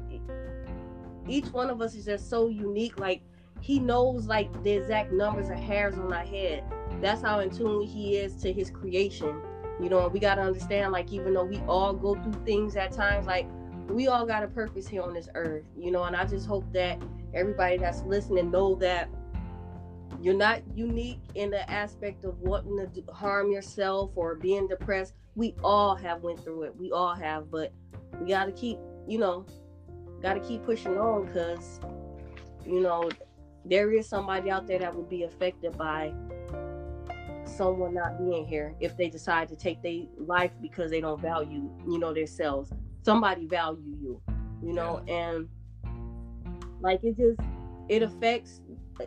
each 1.27 1.45
one 1.47 1.69
of 1.69 1.81
us 1.81 1.95
is 1.95 2.05
just 2.05 2.29
so 2.29 2.47
unique. 2.47 2.99
Like 2.99 3.21
he 3.61 3.79
knows 3.79 4.27
like 4.27 4.63
the 4.63 4.71
exact 4.71 5.11
numbers 5.13 5.49
of 5.49 5.57
hairs 5.57 5.95
on 5.97 6.11
our 6.11 6.25
head. 6.25 6.63
That's 7.01 7.21
how 7.21 7.39
in 7.39 7.49
tune 7.49 7.87
he 7.87 8.17
is 8.17 8.35
to 8.43 8.51
his 8.51 8.69
creation. 8.69 9.41
You 9.81 9.89
know, 9.89 10.07
we 10.07 10.19
gotta 10.19 10.41
understand, 10.41 10.91
like, 10.91 11.11
even 11.11 11.33
though 11.33 11.45
we 11.45 11.57
all 11.67 11.93
go 11.93 12.15
through 12.15 12.45
things 12.45 12.75
at 12.75 12.91
times, 12.91 13.25
like 13.25 13.47
we 13.89 14.07
all 14.07 14.25
got 14.25 14.43
a 14.43 14.47
purpose 14.47 14.87
here 14.87 15.01
on 15.01 15.13
this 15.13 15.29
earth, 15.35 15.63
you 15.77 15.91
know, 15.91 16.03
and 16.03 16.15
I 16.15 16.25
just 16.25 16.47
hope 16.47 16.65
that 16.73 17.01
everybody 17.33 17.77
that's 17.77 18.01
listening 18.03 18.51
know 18.51 18.75
that 18.75 19.09
you're 20.21 20.33
not 20.33 20.61
unique 20.75 21.19
in 21.35 21.49
the 21.49 21.69
aspect 21.69 22.23
of 22.23 22.39
wanting 22.39 22.77
to 22.77 23.11
harm 23.11 23.51
yourself 23.51 24.11
or 24.15 24.35
being 24.35 24.67
depressed. 24.67 25.13
We 25.35 25.55
all 25.63 25.95
have 25.95 26.21
went 26.21 26.43
through 26.43 26.63
it. 26.63 26.75
We 26.77 26.91
all 26.91 27.15
have, 27.15 27.51
but 27.51 27.73
we 28.21 28.27
got 28.27 28.45
to 28.45 28.51
keep, 28.51 28.77
you 29.07 29.17
know, 29.17 29.45
got 30.21 30.35
to 30.35 30.39
keep 30.39 30.63
pushing 30.63 30.97
on 30.97 31.25
because, 31.25 31.79
you 32.65 32.79
know, 32.79 33.09
there 33.65 33.91
is 33.91 34.07
somebody 34.07 34.49
out 34.49 34.67
there 34.67 34.79
that 34.79 34.95
would 34.95 35.09
be 35.09 35.23
affected 35.23 35.77
by 35.77 36.13
someone 37.53 37.93
not 37.93 38.17
being 38.17 38.45
here 38.45 38.75
if 38.79 38.97
they 38.97 39.09
decide 39.09 39.47
to 39.49 39.55
take 39.55 39.81
their 39.81 40.01
life 40.17 40.51
because 40.61 40.91
they 40.91 41.01
don't 41.01 41.21
value, 41.21 41.69
you 41.87 41.97
know, 41.99 42.13
themselves 42.13 42.71
somebody 43.03 43.45
value 43.45 43.95
you, 44.01 44.21
you 44.63 44.73
know, 44.73 45.03
yeah. 45.05 45.13
and 45.13 45.49
like 46.81 47.03
it 47.03 47.17
just 47.17 47.39
it 47.89 48.01
affects 48.01 48.61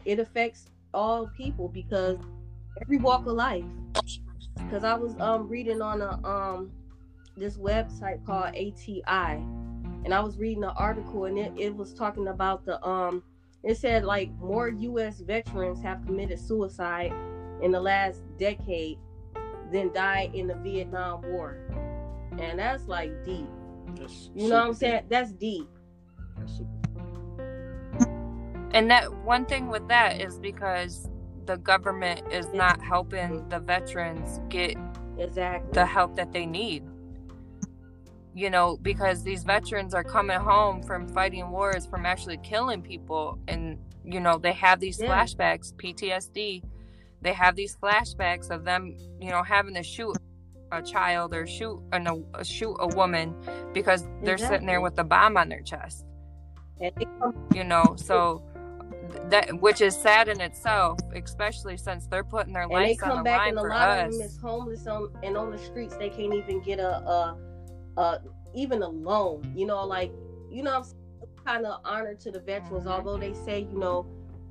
it 0.04 0.18
affects 0.18 0.66
all 0.94 1.28
people 1.36 1.68
because 1.68 2.18
every 2.80 2.98
walk 2.98 3.26
of 3.26 3.34
life. 3.34 3.64
Because 4.56 4.84
I 4.84 4.94
was 4.94 5.18
um 5.20 5.48
reading 5.48 5.82
on 5.82 6.02
a 6.02 6.26
um 6.26 6.70
this 7.36 7.56
website 7.56 8.24
called 8.24 8.54
ATI, 8.54 9.02
and 10.04 10.14
I 10.14 10.20
was 10.20 10.38
reading 10.38 10.64
an 10.64 10.72
article 10.76 11.24
and 11.24 11.38
it, 11.38 11.52
it 11.56 11.74
was 11.74 11.92
talking 11.92 12.28
about 12.28 12.64
the 12.64 12.84
um 12.86 13.22
it 13.62 13.76
said 13.76 14.04
like 14.04 14.30
more 14.38 14.68
U.S. 14.68 15.20
veterans 15.20 15.82
have 15.82 16.04
committed 16.06 16.38
suicide 16.38 17.12
in 17.62 17.72
the 17.72 17.80
last 17.80 18.22
decade 18.38 18.98
than 19.72 19.92
died 19.92 20.34
in 20.34 20.46
the 20.46 20.54
Vietnam 20.56 21.22
War, 21.22 21.58
and 22.38 22.58
that's 22.58 22.86
like 22.86 23.24
deep. 23.24 23.48
That's 23.96 24.30
you 24.34 24.48
know 24.48 24.56
what 24.56 24.66
I'm 24.66 24.74
saying? 24.74 25.00
Deep. 25.02 25.08
That's 25.08 25.32
deep. 25.32 25.68
That's 26.38 26.60
and 28.76 28.90
that 28.90 29.12
one 29.24 29.46
thing 29.46 29.68
with 29.68 29.88
that 29.88 30.20
is 30.20 30.38
because 30.38 31.08
the 31.46 31.56
government 31.56 32.22
is 32.30 32.52
not 32.52 32.82
helping 32.82 33.30
mm-hmm. 33.30 33.48
the 33.48 33.60
veterans 33.60 34.40
get 34.48 34.76
exactly 35.18 35.70
the 35.72 35.86
help 35.86 36.16
that 36.16 36.32
they 36.32 36.44
need. 36.44 36.84
You 38.34 38.50
know, 38.50 38.76
because 38.82 39.22
these 39.22 39.44
veterans 39.44 39.94
are 39.94 40.04
coming 40.04 40.38
home 40.38 40.82
from 40.82 41.08
fighting 41.08 41.50
wars, 41.50 41.86
from 41.86 42.04
actually 42.04 42.36
killing 42.38 42.82
people, 42.82 43.38
and 43.48 43.78
you 44.04 44.20
know 44.20 44.36
they 44.36 44.52
have 44.52 44.78
these 44.78 45.00
yeah. 45.00 45.08
flashbacks, 45.08 45.72
PTSD. 45.72 46.62
They 47.22 47.32
have 47.32 47.56
these 47.56 47.76
flashbacks 47.76 48.50
of 48.50 48.64
them, 48.64 48.96
you 49.20 49.30
know, 49.30 49.42
having 49.42 49.74
to 49.74 49.82
shoot 49.82 50.16
a 50.72 50.82
child 50.82 51.34
or 51.34 51.46
shoot 51.46 51.80
an, 51.92 52.24
a 52.34 52.44
shoot 52.44 52.76
a 52.80 52.88
woman 52.88 53.34
because 53.72 54.02
they're 54.22 54.34
exactly. 54.34 54.56
sitting 54.56 54.66
there 54.66 54.80
with 54.80 54.98
a 54.98 55.04
bomb 55.04 55.36
on 55.36 55.48
their 55.48 55.62
chest. 55.62 56.04
You 57.54 57.64
know, 57.64 57.94
so 57.96 58.42
that 59.30 59.60
which 59.60 59.80
is 59.80 59.96
sad 59.96 60.28
in 60.28 60.40
itself, 60.40 60.98
especially 61.14 61.76
since 61.76 62.06
they're 62.06 62.24
putting 62.24 62.52
their 62.52 62.68
lives 62.68 63.02
on 63.02 63.24
the 63.24 63.30
line 63.30 63.54
for 63.54 63.72
us. 63.72 64.06
Of 64.06 64.12
them 64.12 64.20
is 64.20 64.38
homeless 64.38 64.86
on 64.86 65.10
and 65.22 65.36
on 65.36 65.50
the 65.50 65.58
streets. 65.58 65.96
They 65.96 66.10
can't 66.10 66.34
even 66.34 66.60
get 66.60 66.78
a, 66.78 66.96
a, 66.96 67.38
a 67.96 68.20
even 68.54 68.82
a 68.82 68.88
loan. 68.88 69.52
You 69.54 69.66
know, 69.66 69.84
like 69.84 70.12
you 70.50 70.62
know, 70.62 70.76
I'm 70.76 71.44
kind 71.44 71.66
of 71.66 71.80
honored 71.84 72.20
to 72.20 72.30
the 72.30 72.40
veterans, 72.40 72.84
mm-hmm. 72.84 72.88
although 72.88 73.16
they 73.16 73.32
say 73.32 73.60
you 73.60 73.78
know 73.78 74.06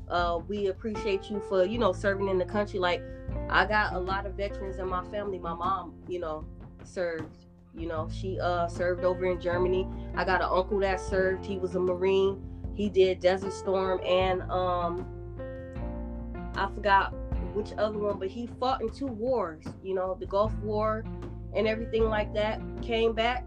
uh, 0.09 0.39
we 0.47 0.67
appreciate 0.67 1.29
you 1.29 1.41
for 1.49 1.65
you 1.65 1.77
know 1.77 1.93
serving 1.93 2.29
in 2.29 2.37
the 2.37 2.45
country. 2.45 2.79
Like 2.79 3.01
I 3.49 3.65
got 3.65 3.93
a 3.93 3.99
lot 3.99 4.25
of 4.25 4.35
veterans 4.35 4.77
in 4.77 4.87
my 4.89 5.03
family. 5.05 5.39
My 5.39 5.53
mom, 5.53 5.95
you 6.07 6.19
know, 6.19 6.45
served. 6.83 7.45
You 7.73 7.87
know, 7.87 8.09
she 8.09 8.39
uh 8.39 8.67
served 8.67 9.03
over 9.03 9.25
in 9.25 9.41
Germany. 9.41 9.87
I 10.15 10.23
got 10.23 10.41
an 10.41 10.47
uncle 10.49 10.79
that 10.79 10.99
served. 10.99 11.45
He 11.45 11.57
was 11.57 11.75
a 11.75 11.79
Marine. 11.79 12.41
He 12.73 12.89
did 12.89 13.19
Desert 13.19 13.53
Storm 13.53 13.99
and 14.05 14.41
um 14.43 15.05
I 16.55 16.69
forgot 16.73 17.13
which 17.53 17.71
other 17.77 17.97
one, 17.97 18.19
but 18.19 18.29
he 18.29 18.47
fought 18.59 18.81
in 18.81 18.89
two 18.91 19.07
wars. 19.07 19.63
You 19.83 19.95
know, 19.95 20.15
the 20.19 20.25
Gulf 20.25 20.53
War 20.59 21.03
and 21.53 21.67
everything 21.67 22.05
like 22.05 22.33
that. 22.33 22.61
Came 22.81 23.13
back. 23.13 23.45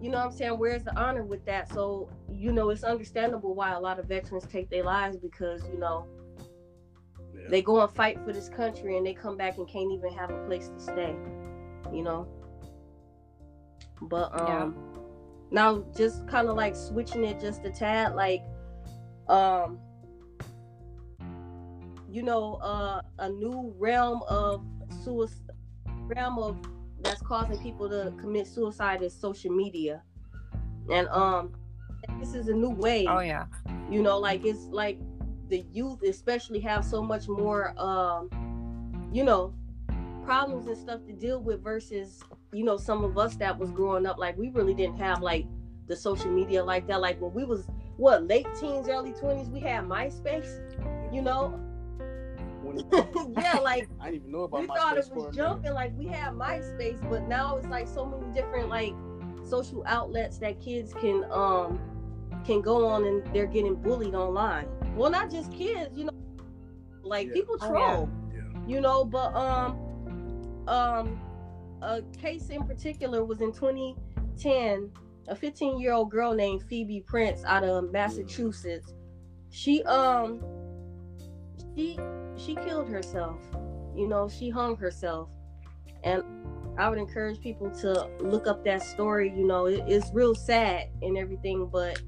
You 0.00 0.10
know 0.10 0.18
what 0.18 0.26
I'm 0.26 0.32
saying? 0.32 0.58
Where's 0.58 0.84
the 0.84 0.98
honor 0.98 1.24
with 1.24 1.44
that? 1.46 1.72
So 1.72 2.08
you 2.30 2.52
know, 2.52 2.70
it's 2.70 2.84
understandable 2.84 3.54
why 3.54 3.72
a 3.72 3.80
lot 3.80 3.98
of 3.98 4.06
veterans 4.06 4.46
take 4.46 4.68
their 4.68 4.84
lives 4.84 5.16
because, 5.16 5.62
you 5.72 5.78
know, 5.78 6.06
yeah. 7.34 7.48
they 7.48 7.62
go 7.62 7.80
and 7.80 7.90
fight 7.90 8.18
for 8.24 8.32
this 8.32 8.48
country 8.48 8.96
and 8.96 9.06
they 9.06 9.14
come 9.14 9.36
back 9.36 9.56
and 9.56 9.66
can't 9.68 9.90
even 9.90 10.12
have 10.12 10.30
a 10.30 10.46
place 10.46 10.68
to 10.68 10.78
stay, 10.78 11.16
you 11.92 12.02
know. 12.02 12.28
But 14.02 14.38
um 14.38 14.46
yeah. 14.46 15.00
now 15.50 15.84
just 15.96 16.26
kind 16.28 16.48
of 16.48 16.56
like 16.56 16.76
switching 16.76 17.24
it 17.24 17.40
just 17.40 17.64
a 17.64 17.70
tad, 17.70 18.14
like 18.14 18.42
um 19.28 19.78
you 22.10 22.22
know, 22.22 22.54
uh 22.56 23.00
a 23.18 23.30
new 23.30 23.74
realm 23.78 24.22
of 24.28 24.62
suicide 25.02 25.40
realm 26.08 26.38
of 26.38 26.58
that's 27.00 27.22
causing 27.22 27.58
people 27.62 27.88
to 27.88 28.12
commit 28.18 28.46
suicide 28.46 29.02
is 29.02 29.14
social 29.14 29.52
media. 29.52 30.02
And 30.90 31.08
um 31.08 31.52
this 32.20 32.34
is 32.34 32.48
a 32.48 32.54
new 32.54 32.70
way. 32.70 33.06
Oh 33.08 33.20
yeah. 33.20 33.46
You 33.90 34.02
know, 34.02 34.18
like 34.18 34.44
it's 34.44 34.66
like 34.66 34.98
the 35.48 35.64
youth 35.72 36.02
especially 36.02 36.60
have 36.60 36.84
so 36.84 37.02
much 37.02 37.28
more 37.28 37.74
um, 37.80 38.30
you 39.12 39.24
know, 39.24 39.54
problems 40.24 40.66
and 40.66 40.76
stuff 40.76 41.00
to 41.06 41.12
deal 41.12 41.40
with 41.40 41.62
versus, 41.62 42.22
you 42.52 42.64
know, 42.64 42.76
some 42.76 43.04
of 43.04 43.16
us 43.16 43.36
that 43.36 43.56
was 43.58 43.70
growing 43.70 44.06
up 44.06 44.18
like 44.18 44.36
we 44.36 44.50
really 44.50 44.74
didn't 44.74 44.98
have 44.98 45.22
like 45.22 45.46
the 45.86 45.96
social 45.96 46.30
media 46.30 46.64
like 46.64 46.86
that. 46.88 47.00
Like 47.00 47.20
when 47.20 47.32
we 47.32 47.44
was 47.44 47.66
what, 47.96 48.26
late 48.26 48.46
teens, 48.60 48.88
early 48.88 49.12
twenties, 49.12 49.48
we 49.48 49.60
had 49.60 49.84
MySpace, 49.84 51.12
you 51.12 51.22
know. 51.22 51.60
yeah, 53.38 53.58
like 53.58 53.88
I 54.00 54.10
didn't 54.10 54.14
even 54.16 54.32
know 54.32 54.42
about 54.42 54.60
we 54.60 54.66
MySpace 54.66 54.76
thought 54.76 54.96
it 54.98 55.14
was 55.14 55.36
jumping. 55.36 55.72
Like 55.72 55.96
we 55.96 56.06
had 56.06 56.34
MySpace, 56.34 57.08
but 57.08 57.26
now 57.28 57.56
it's 57.56 57.68
like 57.68 57.88
so 57.88 58.06
many 58.06 58.32
different 58.32 58.68
like 58.68 58.94
social 59.48 59.84
outlets 59.86 60.38
that 60.38 60.60
kids 60.60 60.92
can 60.92 61.24
um 61.30 61.80
can 62.44 62.60
go 62.60 62.86
on 62.86 63.04
and 63.04 63.26
they're 63.34 63.46
getting 63.46 63.74
bullied 63.74 64.14
online. 64.14 64.68
Well, 64.94 65.10
not 65.10 65.30
just 65.30 65.52
kids, 65.52 65.96
you 65.96 66.04
know, 66.04 66.12
like 67.02 67.28
yeah. 67.28 67.34
people 67.34 67.58
troll, 67.58 68.08
oh, 68.08 68.34
yeah. 68.34 68.42
you 68.66 68.80
know. 68.80 69.04
But 69.04 69.34
um, 69.34 70.64
um, 70.68 71.20
a 71.82 72.02
case 72.18 72.48
in 72.48 72.64
particular 72.64 73.24
was 73.24 73.40
in 73.40 73.52
2010. 73.52 74.90
A 75.28 75.34
15 75.34 75.80
year 75.80 75.92
old 75.92 76.08
girl 76.08 76.34
named 76.34 76.62
Phoebe 76.68 77.00
Prince 77.00 77.42
out 77.44 77.64
of 77.64 77.90
Massachusetts. 77.90 78.94
She 79.50 79.82
um 79.84 80.40
she 81.76 81.98
she 82.36 82.54
killed 82.54 82.88
herself. 82.88 83.38
You 83.94 84.08
know, 84.08 84.28
she 84.28 84.50
hung 84.50 84.76
herself, 84.76 85.28
and 86.02 86.22
I 86.78 86.88
would 86.88 86.98
encourage 86.98 87.40
people 87.40 87.70
to 87.82 88.08
look 88.20 88.46
up 88.46 88.64
that 88.64 88.82
story. 88.82 89.32
You 89.34 89.46
know, 89.46 89.66
it, 89.66 89.84
it's 89.86 90.10
real 90.12 90.34
sad 90.34 90.88
and 91.02 91.16
everything, 91.16 91.68
but 91.70 92.00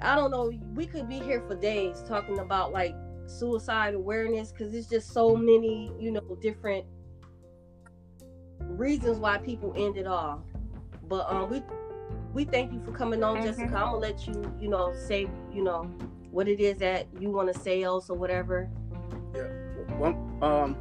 I 0.00 0.14
don't 0.14 0.30
know. 0.30 0.52
We 0.74 0.86
could 0.86 1.08
be 1.08 1.18
here 1.18 1.42
for 1.46 1.54
days 1.54 2.02
talking 2.06 2.38
about 2.38 2.72
like 2.72 2.94
suicide 3.26 3.94
awareness 3.94 4.52
because 4.52 4.74
it's 4.74 4.88
just 4.88 5.12
so 5.12 5.36
many, 5.36 5.92
you 5.98 6.10
know, 6.12 6.36
different 6.40 6.84
reasons 8.60 9.18
why 9.18 9.38
people 9.38 9.72
end 9.76 9.96
it 9.96 10.06
all. 10.06 10.42
But 11.08 11.30
um, 11.30 11.50
we 11.50 11.62
we 12.32 12.44
thank 12.44 12.72
you 12.72 12.82
for 12.84 12.92
coming 12.92 13.22
on, 13.22 13.36
mm-hmm. 13.36 13.46
Jessica. 13.46 13.76
I'm 13.76 13.92
gonna 13.92 13.96
let 13.98 14.26
you, 14.26 14.54
you 14.60 14.68
know, 14.68 14.94
say, 14.94 15.28
you 15.52 15.62
know, 15.62 15.90
what 16.32 16.48
it 16.48 16.60
is 16.60 16.78
that 16.78 17.06
you 17.20 17.30
want 17.30 17.52
to 17.52 17.58
say 17.58 17.82
else 17.82 18.10
or 18.10 18.16
whatever. 18.16 18.68
Yeah. 19.34 19.42
One 19.98 20.14
um 20.42 20.74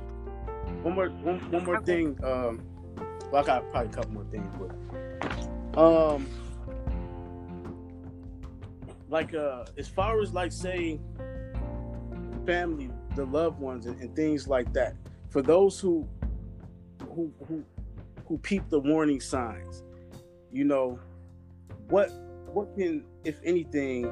one 0.82 0.96
more 0.96 1.10
one, 1.10 1.52
one 1.52 1.66
more 1.66 1.78
okay. 1.78 1.86
thing. 1.86 2.18
Um 2.24 2.64
well 3.32 3.44
I 3.44 3.46
got 3.46 3.70
probably 3.70 3.92
a 3.92 3.94
couple 3.94 4.12
more 4.12 4.26
things, 4.32 4.52
but 4.58 5.78
um 5.78 6.26
like 9.10 9.34
uh 9.36 9.66
as 9.78 9.90
far 9.90 10.22
as 10.22 10.34
like 10.34 10.54
say 10.54 11.00
family, 12.46 12.90
the 13.16 13.26
loved 13.26 13.60
ones 13.60 13.86
and, 13.86 14.00
and 14.00 14.16
things 14.16 14.48
like 14.48 14.72
that, 14.74 14.96
for 15.30 15.42
those 15.42 15.80
who 15.80 16.08
who 17.14 17.32
who 17.48 17.64
who 18.26 18.38
peep 18.38 18.64
the 18.70 18.80
warning 18.80 19.20
signs, 19.20 19.84
you 20.50 20.64
know, 20.64 20.98
what 21.90 22.10
what 22.54 22.74
can, 22.76 23.04
if 23.26 23.40
anything, 23.44 24.06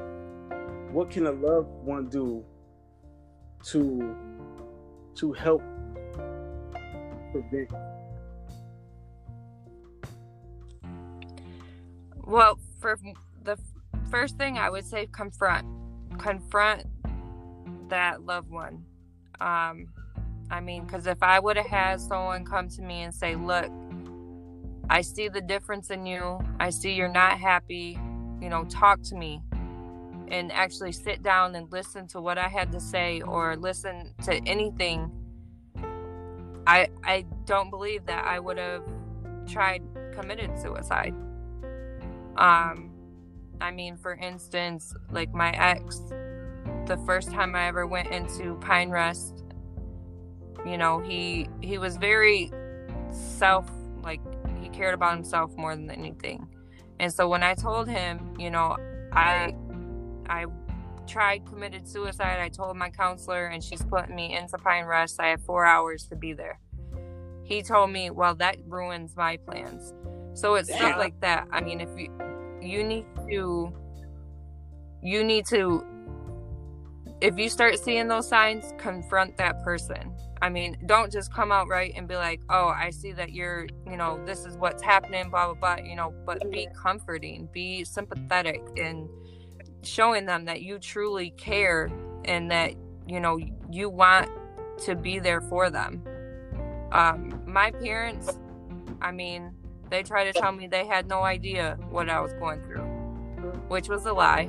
what 0.92 1.10
can 1.10 1.26
a 1.26 1.32
loved 1.32 1.68
one 1.84 2.08
do 2.08 2.44
to 3.64 4.16
to 5.14 5.32
help 5.32 5.62
prevent? 7.32 7.70
Well, 12.16 12.58
for 12.80 12.96
the 13.42 13.56
first 14.10 14.36
thing 14.36 14.58
I 14.58 14.70
would 14.70 14.84
say, 14.84 15.06
confront, 15.12 15.66
confront 16.18 16.84
that 17.88 18.24
loved 18.24 18.50
one. 18.50 18.84
Um, 19.40 19.88
I 20.50 20.60
mean, 20.60 20.84
because 20.84 21.06
if 21.06 21.22
I 21.22 21.38
would 21.38 21.56
have 21.56 21.66
had 21.66 22.00
someone 22.00 22.44
come 22.44 22.68
to 22.68 22.82
me 22.82 23.02
and 23.02 23.14
say, 23.14 23.36
"Look, 23.36 23.70
I 24.88 25.02
see 25.02 25.28
the 25.28 25.40
difference 25.40 25.90
in 25.90 26.06
you. 26.06 26.40
I 26.58 26.70
see 26.70 26.92
you're 26.92 27.08
not 27.08 27.38
happy. 27.38 27.98
You 28.40 28.48
know, 28.48 28.64
talk 28.64 29.02
to 29.02 29.16
me." 29.16 29.42
And 30.30 30.52
actually 30.52 30.92
sit 30.92 31.22
down 31.22 31.54
and 31.54 31.70
listen 31.72 32.06
to 32.08 32.20
what 32.20 32.38
I 32.38 32.48
had 32.48 32.70
to 32.72 32.80
say 32.80 33.20
or 33.22 33.56
listen 33.56 34.14
to 34.24 34.34
anything, 34.46 35.10
I 36.66 36.88
I 37.04 37.24
don't 37.46 37.70
believe 37.70 38.06
that 38.06 38.24
I 38.24 38.38
would 38.38 38.58
have 38.58 38.84
tried 39.46 39.82
committed 40.12 40.58
suicide. 40.58 41.14
Um 42.36 42.92
I 43.60 43.70
mean 43.70 43.96
for 43.96 44.14
instance, 44.14 44.94
like 45.10 45.34
my 45.34 45.50
ex, 45.50 46.00
the 46.86 46.98
first 47.06 47.30
time 47.30 47.54
I 47.54 47.66
ever 47.66 47.86
went 47.86 48.08
into 48.08 48.54
Pine 48.56 48.90
Rest, 48.90 49.44
you 50.64 50.78
know, 50.78 51.00
he 51.00 51.48
he 51.60 51.78
was 51.78 51.96
very 51.96 52.52
self 53.10 53.68
like 54.02 54.20
he 54.62 54.68
cared 54.68 54.94
about 54.94 55.14
himself 55.14 55.56
more 55.56 55.74
than 55.74 55.90
anything. 55.90 56.46
And 57.00 57.12
so 57.12 57.28
when 57.28 57.42
I 57.42 57.54
told 57.54 57.88
him, 57.88 58.34
you 58.38 58.50
know, 58.50 58.76
I 59.12 59.54
I 60.30 60.46
tried 61.06 61.44
committed 61.44 61.88
suicide. 61.88 62.38
I 62.40 62.48
told 62.48 62.76
my 62.76 62.88
counselor, 62.88 63.46
and 63.48 63.62
she's 63.62 63.82
putting 63.82 64.14
me 64.14 64.36
into 64.36 64.56
Pine 64.58 64.86
Rest. 64.86 65.20
I 65.20 65.28
have 65.28 65.44
four 65.44 65.64
hours 65.64 66.06
to 66.06 66.16
be 66.16 66.32
there. 66.32 66.58
He 67.42 67.62
told 67.62 67.90
me, 67.90 68.10
"Well, 68.10 68.36
that 68.36 68.58
ruins 68.66 69.16
my 69.16 69.36
plans." 69.38 69.92
So 70.34 70.54
it's 70.54 70.72
stuff 70.72 70.96
like 70.96 71.20
that. 71.20 71.48
I 71.50 71.60
mean, 71.60 71.80
if 71.80 71.88
you 71.98 72.10
you 72.62 72.84
need 72.84 73.06
to 73.28 73.72
you 75.02 75.24
need 75.24 75.46
to 75.46 75.84
if 77.20 77.36
you 77.38 77.50
start 77.50 77.78
seeing 77.78 78.08
those 78.08 78.28
signs, 78.28 78.72
confront 78.78 79.36
that 79.36 79.62
person. 79.62 80.16
I 80.40 80.48
mean, 80.48 80.78
don't 80.86 81.12
just 81.12 81.34
come 81.34 81.52
out 81.52 81.68
right 81.68 81.92
and 81.94 82.08
be 82.08 82.16
like, 82.16 82.40
"Oh, 82.48 82.68
I 82.68 82.90
see 82.90 83.12
that 83.12 83.32
you're, 83.32 83.66
you 83.86 83.96
know, 83.96 84.24
this 84.24 84.46
is 84.46 84.56
what's 84.56 84.82
happening, 84.82 85.28
blah 85.28 85.52
blah 85.52 85.76
blah," 85.76 85.84
you 85.84 85.96
know, 85.96 86.14
but 86.24 86.50
be 86.50 86.66
comforting, 86.74 87.48
be 87.52 87.84
sympathetic 87.84 88.62
and 88.78 89.08
showing 89.82 90.26
them 90.26 90.44
that 90.44 90.62
you 90.62 90.78
truly 90.78 91.30
care 91.36 91.90
and 92.24 92.50
that 92.50 92.74
you 93.06 93.20
know 93.20 93.38
you 93.70 93.88
want 93.88 94.30
to 94.84 94.94
be 94.94 95.18
there 95.18 95.40
for 95.40 95.70
them. 95.70 96.02
Um 96.92 97.40
my 97.46 97.70
parents 97.70 98.30
i 99.02 99.10
mean 99.10 99.52
they 99.90 100.02
try 100.02 100.30
to 100.30 100.32
tell 100.32 100.52
me 100.52 100.66
they 100.66 100.86
had 100.86 101.08
no 101.08 101.22
idea 101.22 101.76
what 101.90 102.08
i 102.08 102.20
was 102.20 102.32
going 102.34 102.62
through 102.62 102.82
which 103.68 103.88
was 103.88 104.06
a 104.06 104.12
lie 104.12 104.48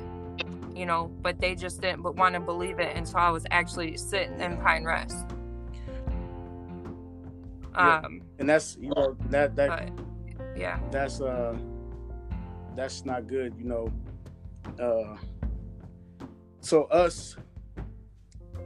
you 0.74 0.86
know 0.86 1.10
but 1.20 1.40
they 1.40 1.54
just 1.54 1.80
didn't 1.80 2.02
but 2.02 2.16
want 2.16 2.34
to 2.34 2.40
believe 2.40 2.78
it 2.78 2.96
until 2.96 3.18
i 3.18 3.30
was 3.30 3.44
actually 3.50 3.96
sitting 3.96 4.40
in 4.40 4.56
pine 4.58 4.84
rest. 4.84 5.26
Um 7.74 8.20
and 8.38 8.48
that's 8.48 8.76
you 8.78 8.90
know 8.90 9.16
that 9.30 9.56
that 9.56 9.92
but, 9.96 10.58
yeah. 10.58 10.78
that's 10.90 11.22
uh 11.22 11.56
that's 12.76 13.06
not 13.06 13.26
good 13.26 13.54
you 13.58 13.64
know 13.64 13.90
uh, 14.78 15.16
so 16.60 16.84
us, 16.84 17.36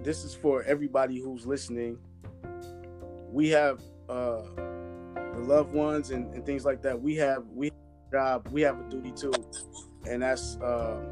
this 0.02 0.24
is 0.24 0.34
for 0.34 0.62
everybody 0.64 1.18
who's 1.18 1.46
listening. 1.46 1.98
We 3.30 3.48
have 3.50 3.80
uh, 4.08 4.42
the 5.34 5.40
loved 5.40 5.72
ones 5.72 6.10
and, 6.10 6.32
and 6.34 6.44
things 6.44 6.64
like 6.64 6.82
that. 6.82 7.00
We 7.00 7.16
have 7.16 7.44
we 7.52 7.66
have 7.66 7.74
job. 8.12 8.48
We 8.50 8.62
have 8.62 8.78
a 8.78 8.84
duty 8.88 9.12
too, 9.12 9.32
and 10.08 10.22
that's 10.22 10.56
uh, 10.58 11.02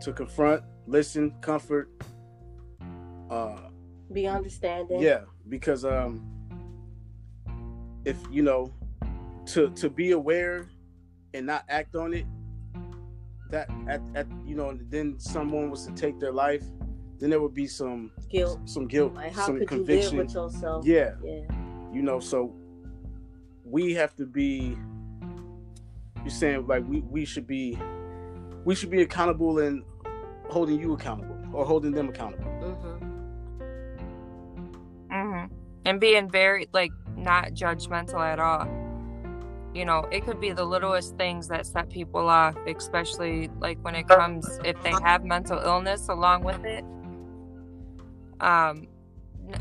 to 0.00 0.12
confront, 0.12 0.64
listen, 0.86 1.34
comfort, 1.40 1.90
uh, 3.30 3.68
be 4.12 4.26
understanding. 4.26 5.00
Yeah, 5.00 5.20
because 5.48 5.84
um, 5.84 6.26
if 8.04 8.16
you 8.30 8.42
know, 8.42 8.72
to 9.46 9.70
to 9.70 9.88
be 9.88 10.12
aware 10.12 10.66
and 11.34 11.46
not 11.46 11.64
act 11.68 11.94
on 11.94 12.14
it 12.14 12.24
that 13.50 13.70
at, 13.88 14.00
at 14.14 14.26
you 14.44 14.54
know 14.54 14.76
then 14.88 15.18
someone 15.18 15.70
was 15.70 15.86
to 15.86 15.92
take 15.92 16.18
their 16.20 16.32
life 16.32 16.64
then 17.18 17.30
there 17.30 17.40
would 17.40 17.54
be 17.54 17.66
some 17.66 18.12
guilt. 18.28 18.60
some 18.64 18.86
guilt 18.86 19.14
like 19.14 19.32
how 19.32 19.46
some 19.46 19.58
could 19.58 19.68
conviction 19.68 20.12
you 20.12 20.18
live 20.18 20.26
with 20.26 20.34
yourself? 20.34 20.86
Yeah. 20.86 21.14
Yeah. 21.22 21.40
You 21.92 22.02
know 22.02 22.20
so 22.20 22.54
we 23.64 23.94
have 23.94 24.14
to 24.16 24.26
be 24.26 24.76
you're 26.22 26.30
saying 26.30 26.66
like 26.66 26.86
we 26.86 27.00
we 27.00 27.24
should 27.24 27.46
be 27.46 27.78
we 28.64 28.74
should 28.74 28.90
be 28.90 29.02
accountable 29.02 29.58
and 29.60 29.82
holding 30.48 30.80
you 30.80 30.92
accountable 30.92 31.36
or 31.52 31.64
holding 31.64 31.92
them 31.92 32.08
accountable. 32.08 32.44
Mm-hmm. 32.44 33.04
Mm-hmm. 35.12 35.54
and 35.86 36.00
being 36.00 36.30
very 36.30 36.68
like 36.72 36.92
not 37.16 37.52
judgmental 37.52 38.20
at 38.20 38.38
all 38.38 38.68
you 39.78 39.84
know 39.84 40.00
it 40.10 40.24
could 40.26 40.40
be 40.40 40.50
the 40.50 40.64
littlest 40.64 41.16
things 41.16 41.46
that 41.46 41.64
set 41.64 41.88
people 41.88 42.28
off 42.28 42.56
especially 42.66 43.48
like 43.60 43.78
when 43.84 43.94
it 43.94 44.08
comes 44.08 44.58
if 44.64 44.82
they 44.82 44.92
have 45.04 45.24
mental 45.24 45.58
illness 45.58 46.08
along 46.08 46.42
with 46.42 46.64
it. 46.64 46.84
Um 48.40 48.88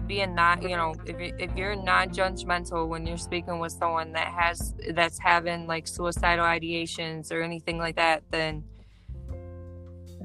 being 0.07 0.33
not 0.33 0.63
you 0.63 0.75
know 0.75 0.95
if, 1.05 1.19
you, 1.19 1.33
if 1.37 1.55
you're 1.55 1.75
non-judgmental 1.75 2.87
when 2.87 3.05
you're 3.05 3.15
speaking 3.15 3.59
with 3.59 3.71
someone 3.71 4.11
that 4.11 4.27
has 4.27 4.73
that's 4.93 5.19
having 5.19 5.67
like 5.67 5.87
suicidal 5.87 6.43
ideations 6.43 7.31
or 7.31 7.41
anything 7.43 7.77
like 7.77 7.95
that 7.95 8.23
then 8.31 8.63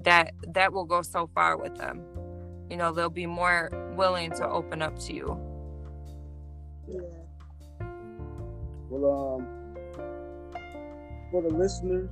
that 0.05 0.33
that 0.49 0.73
will 0.73 0.87
go 0.87 1.03
so 1.03 1.29
far 1.35 1.57
with 1.59 1.77
them. 1.77 2.03
You 2.71 2.79
know 2.79 2.93
they'll 2.93 3.11
be 3.11 3.27
more 3.27 3.71
willing 3.95 4.31
to 4.33 4.49
open 4.49 4.81
up 4.81 4.99
to 5.01 5.15
you. 5.15 5.39
Yeah. 6.89 7.01
Well 8.89 9.37
um 9.37 9.62
for 11.33 11.43
the 11.43 11.49
listeners, 11.49 12.11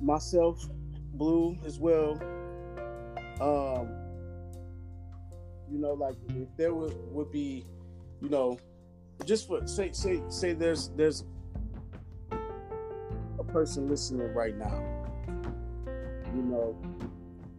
myself, 0.00 0.64
Blue 1.14 1.56
as 1.66 1.78
well. 1.78 2.12
Um, 3.40 3.88
you 5.70 5.78
know, 5.78 5.92
like 5.92 6.14
if 6.28 6.48
there 6.56 6.72
would 6.72 6.94
would 7.12 7.30
be, 7.30 7.64
you 8.20 8.28
know, 8.28 8.58
just 9.24 9.48
for 9.48 9.66
say 9.66 9.90
say 9.92 10.22
say 10.28 10.52
there's 10.52 10.88
there's 10.96 11.24
a 13.38 13.44
person 13.44 13.88
listening 13.88 14.32
right 14.32 14.56
now. 14.56 14.82
You 16.34 16.42
know, 16.42 16.76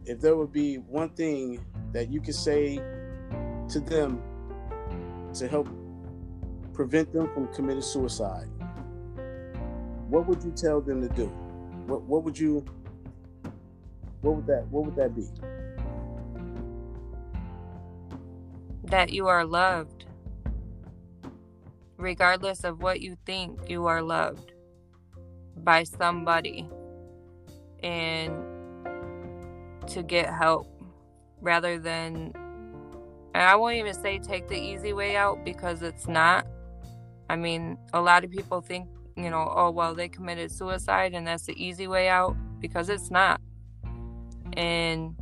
if 0.04 0.20
there 0.20 0.36
would 0.36 0.52
be 0.52 0.76
one 0.76 1.10
thing 1.10 1.64
that 1.92 2.10
you 2.10 2.20
could 2.20 2.34
say 2.34 2.76
to 3.68 3.80
them 3.80 4.22
to 5.34 5.48
help 5.48 5.68
prevent 6.72 7.12
them 7.12 7.30
from 7.32 7.48
committing 7.54 7.82
suicide 7.82 8.48
what 10.08 10.26
would 10.26 10.42
you 10.42 10.52
tell 10.52 10.80
them 10.80 11.06
to 11.06 11.14
do? 11.14 11.26
What 11.86 12.02
what 12.02 12.24
would 12.24 12.38
you 12.38 12.64
what 14.22 14.36
would 14.36 14.46
that 14.46 14.66
what 14.68 14.84
would 14.86 14.96
that 14.96 15.14
be? 15.14 15.26
that 18.86 19.12
you 19.12 19.26
are 19.26 19.44
loved. 19.44 20.04
Regardless 21.96 22.64
of 22.64 22.82
what 22.82 23.00
you 23.00 23.16
think, 23.26 23.68
you 23.68 23.86
are 23.86 24.02
loved 24.02 24.52
by 25.64 25.82
somebody. 25.82 26.68
And 27.82 28.32
to 29.88 30.02
get 30.02 30.32
help 30.32 30.66
rather 31.40 31.78
than 31.78 32.32
and 33.34 33.44
I 33.44 33.54
won't 33.54 33.76
even 33.76 33.92
say 33.92 34.18
take 34.18 34.48
the 34.48 34.58
easy 34.58 34.94
way 34.94 35.14
out 35.14 35.44
because 35.44 35.82
it's 35.82 36.08
not. 36.08 36.46
I 37.28 37.36
mean, 37.36 37.76
a 37.92 38.00
lot 38.00 38.24
of 38.24 38.30
people 38.30 38.62
think, 38.62 38.88
you 39.16 39.30
know, 39.30 39.50
oh, 39.54 39.70
well, 39.70 39.94
they 39.94 40.08
committed 40.08 40.52
suicide 40.52 41.14
and 41.14 41.26
that's 41.26 41.46
the 41.46 41.62
easy 41.62 41.86
way 41.86 42.08
out 42.08 42.36
because 42.60 42.88
it's 42.88 43.10
not. 43.10 43.40
And, 44.52 45.16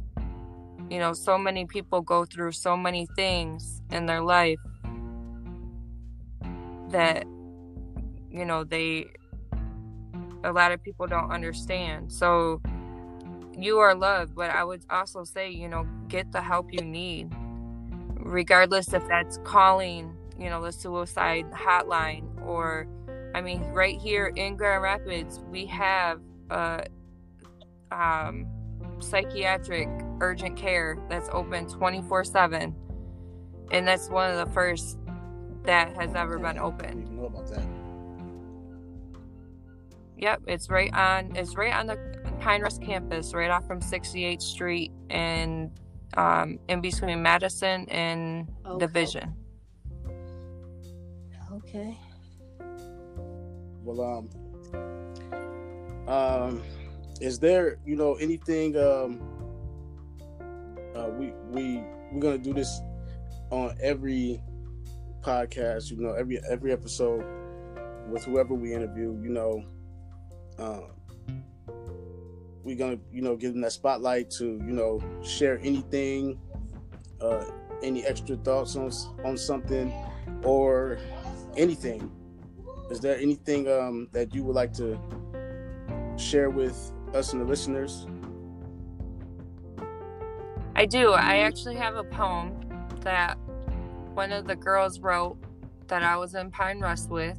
you 0.91 0.99
know, 0.99 1.13
so 1.13 1.39
many 1.39 1.65
people 1.65 2.01
go 2.01 2.25
through 2.25 2.53
so 2.53 2.77
many 2.77 3.07
things 3.15 3.81
in 3.91 4.07
their 4.07 4.21
life 4.21 4.59
that, 6.91 7.25
you 8.31 8.45
know, 8.45 8.65
they, 8.65 9.07
a 10.43 10.53
lot 10.53 10.73
of 10.73 10.83
people 10.83 11.07
don't 11.07 11.31
understand. 11.31 12.13
So, 12.13 12.61
you 13.57 13.79
are 13.79 13.95
loved, 13.95 14.35
but 14.35 14.51
I 14.51 14.65
would 14.65 14.85
also 14.91 15.25
say, 15.25 15.51
you 15.51 15.69
know, 15.69 15.87
get 16.09 16.33
the 16.33 16.43
help 16.43 16.73
you 16.73 16.83
need, 16.83 17.33
regardless 18.17 18.93
if 18.93 19.07
that's 19.07 19.39
calling, 19.45 20.17
you 20.39 20.51
know, 20.51 20.61
the 20.61 20.73
suicide 20.73 21.51
hotline 21.53 22.25
or, 22.45 22.89
I 23.35 23.41
mean, 23.41 23.63
right 23.73 24.01
here 24.01 24.33
in 24.37 24.57
Grand 24.57 24.83
Rapids, 24.83 25.41
we 25.51 25.67
have 25.67 26.21
a 26.51 26.87
um, 27.91 28.47
psychiatric 29.01 29.89
urgent 30.21 30.57
care 30.57 30.97
that's 31.09 31.29
open 31.33 31.67
24 31.67 32.25
7. 32.25 32.75
And 33.73 33.89
that's 33.89 34.09
one 34.09 34.31
of 34.31 34.47
the 34.47 34.53
first 34.53 34.99
that 35.65 35.97
has 35.97 36.15
ever 36.15 36.39
been 36.39 36.59
open. 36.59 37.17
know 37.17 37.27
about 37.27 37.49
that. 37.49 37.67
Yep, 40.17 40.43
it's 40.47 40.71
right 40.71 40.95
on. 40.95 41.35
It's 41.35 41.57
right 41.57 41.75
on 41.75 41.87
the 41.87 41.99
Pine 42.41 42.63
Rest 42.63 42.83
campus, 42.83 43.35
right 43.35 43.51
off 43.51 43.67
from 43.67 43.81
68th 43.81 44.43
Street, 44.43 44.93
and 45.11 45.71
um, 46.17 46.59
in 46.69 46.81
between 46.81 47.21
Madison 47.23 47.87
and 47.89 48.49
Okay. 48.65 48.79
Division. 48.79 49.35
Okay. 51.53 51.99
Well, 53.85 54.01
um, 54.01 54.31
um, 56.09 56.63
is 57.21 57.39
there, 57.39 57.79
you 57.85 57.97
know, 57.97 58.15
anything? 58.15 58.79
Um, 58.79 59.21
uh, 60.95 61.11
we 61.11 61.35
we 61.51 61.83
we're 62.11 62.21
gonna 62.21 62.39
do 62.39 62.55
this 62.55 62.81
on 63.51 63.77
every 63.83 64.41
podcast. 65.21 65.91
You 65.91 65.99
know, 65.99 66.15
every 66.15 66.41
every 66.49 66.73
episode 66.73 67.27
with 68.09 68.25
whoever 68.25 68.55
we 68.55 68.73
interview. 68.73 69.21
You 69.23 69.29
know, 69.29 69.63
um, 70.59 70.85
we're 72.63 72.77
gonna 72.77 73.01
you 73.13 73.21
know 73.21 73.37
give 73.37 73.53
them 73.53 73.61
that 73.61 73.73
spotlight 73.73 74.31
to 74.39 74.47
you 74.47 74.73
know 74.73 74.99
share 75.23 75.61
anything, 75.63 76.39
uh, 77.21 77.45
any 77.83 78.03
extra 78.07 78.37
thoughts 78.37 78.77
on 78.77 78.91
on 79.27 79.37
something, 79.37 79.93
or 80.43 80.97
anything. 81.59 82.11
Is 82.91 83.01
there 83.01 83.19
anything 83.19 83.69
um, 83.69 84.09
that 84.13 84.35
you 84.35 84.45
would 84.45 84.55
like 84.55 84.73
to 84.75 84.99
share 86.17 86.51
with 86.51 86.93
us 87.15 87.33
and 87.33 87.41
the 87.41 87.47
listeners? 87.47 88.07
I 90.77 90.87
do. 90.87 91.13
I 91.13 91.39
actually 91.39 91.77
have 91.77 91.97
a 91.97 92.05
poem 92.05 92.61
that 93.01 93.39
one 94.15 94.33
of 94.33 94.47
the 94.47 94.57
girls 94.57 95.01
wrote 95.01 95.37
that 95.89 96.03
I 96.03 96.17
was 96.17 96.35
in 96.35 96.51
Pine 96.51 96.81
Rest 96.81 97.11
with. 97.11 97.39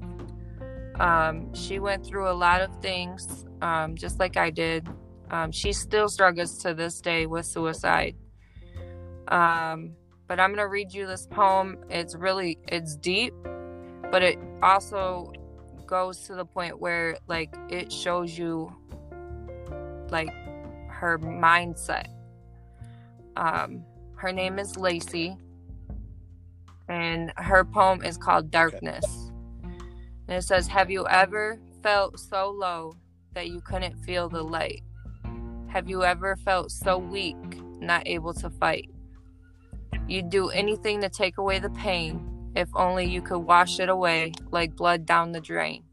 Um, 1.00 1.54
she 1.54 1.80
went 1.80 2.06
through 2.06 2.30
a 2.30 2.34
lot 2.34 2.62
of 2.62 2.74
things, 2.82 3.46
um, 3.62 3.96
just 3.96 4.20
like 4.20 4.38
I 4.38 4.50
did. 4.50 4.88
Um, 5.32 5.52
she 5.52 5.74
still 5.74 6.08
struggles 6.08 6.58
to 6.60 6.74
this 6.74 7.02
day 7.02 7.26
with 7.26 7.46
suicide. 7.46 8.16
Um, 9.28 9.94
but 10.28 10.40
I'm 10.40 10.52
gonna 10.52 10.68
read 10.68 10.94
you 10.94 11.06
this 11.06 11.28
poem. 11.28 11.78
It's 11.90 12.16
really 12.16 12.60
it's 12.68 12.96
deep, 12.96 13.34
but 14.12 14.24
it 14.24 14.40
also 14.66 15.32
goes 15.86 16.20
to 16.22 16.36
the 16.36 16.46
point 16.46 16.80
where 16.80 17.18
like 17.28 17.56
it 17.70 17.92
shows 17.92 18.38
you 18.38 18.74
like 20.10 20.30
her 20.90 21.20
mindset. 21.20 22.08
Um, 23.38 23.84
her 24.16 24.32
name 24.32 24.58
is 24.60 24.78
Lacey, 24.78 25.38
and 26.88 27.32
her 27.38 27.64
poem 27.64 28.04
is 28.04 28.18
called 28.18 28.50
Darkness. 28.50 29.06
And 30.28 30.38
it 30.38 30.44
says, 30.44 30.68
Have 30.68 30.90
you 30.90 31.08
ever 31.08 31.60
felt 31.84 32.20
so 32.20 32.50
low 32.50 32.94
that 33.34 33.48
you 33.48 33.62
couldn't 33.62 33.96
feel 34.04 34.30
the 34.30 34.42
light? 34.42 34.82
Have 35.68 35.90
you 35.90 36.04
ever 36.04 36.38
felt 36.38 36.72
so 36.72 36.98
weak, 36.98 37.36
not 37.80 38.04
able 38.08 38.34
to 38.36 38.50
fight? 38.50 38.90
You'd 40.08 40.30
do 40.30 40.50
anything 40.50 41.02
to 41.02 41.10
take 41.10 41.38
away 41.38 41.60
the 41.60 41.70
pain, 41.72 42.35
if 42.56 42.70
only 42.76 43.06
you 43.06 43.22
could 43.22 43.40
wash 43.40 43.80
it 43.80 43.90
away 43.90 44.32
like 44.52 44.76
blood 44.76 45.06
down 45.06 45.32
the 45.32 45.42
drain. 45.42 45.84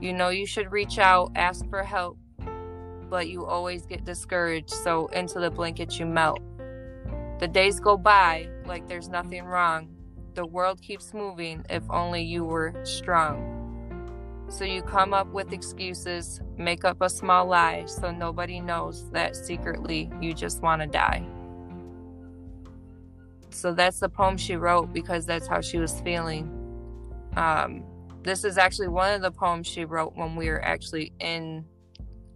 You 0.00 0.12
know 0.12 0.28
you 0.28 0.46
should 0.46 0.72
reach 0.72 0.98
out, 0.98 1.32
ask 1.34 1.68
for 1.68 1.82
help, 1.82 2.18
but 3.08 3.28
you 3.28 3.46
always 3.46 3.86
get 3.86 4.04
discouraged, 4.04 4.70
so 4.70 5.06
into 5.08 5.40
the 5.40 5.50
blanket 5.50 5.98
you 5.98 6.06
melt. 6.06 6.40
The 7.38 7.48
days 7.48 7.80
go 7.80 7.96
by 7.96 8.48
like 8.66 8.88
there's 8.88 9.08
nothing 9.08 9.44
wrong. 9.44 9.88
The 10.34 10.46
world 10.46 10.82
keeps 10.82 11.14
moving 11.14 11.64
if 11.70 11.82
only 11.90 12.22
you 12.22 12.44
were 12.44 12.74
strong. 12.84 13.52
So 14.48 14.64
you 14.64 14.82
come 14.82 15.12
up 15.12 15.26
with 15.32 15.52
excuses, 15.52 16.40
make 16.56 16.84
up 16.84 16.98
a 17.00 17.10
small 17.10 17.46
lie 17.46 17.84
so 17.86 18.12
nobody 18.12 18.60
knows 18.60 19.10
that 19.10 19.34
secretly 19.34 20.10
you 20.20 20.34
just 20.34 20.62
want 20.62 20.82
to 20.82 20.86
die. 20.86 21.26
So 23.56 23.72
that's 23.72 24.00
the 24.00 24.08
poem 24.10 24.36
she 24.36 24.56
wrote 24.56 24.92
because 24.92 25.24
that's 25.24 25.46
how 25.46 25.62
she 25.62 25.78
was 25.78 25.98
feeling. 26.00 26.50
Um, 27.36 27.84
this 28.22 28.44
is 28.44 28.58
actually 28.58 28.88
one 28.88 29.14
of 29.14 29.22
the 29.22 29.30
poems 29.30 29.66
she 29.66 29.86
wrote 29.86 30.14
when 30.14 30.36
we 30.36 30.50
were 30.50 30.62
actually 30.62 31.12
in 31.20 31.64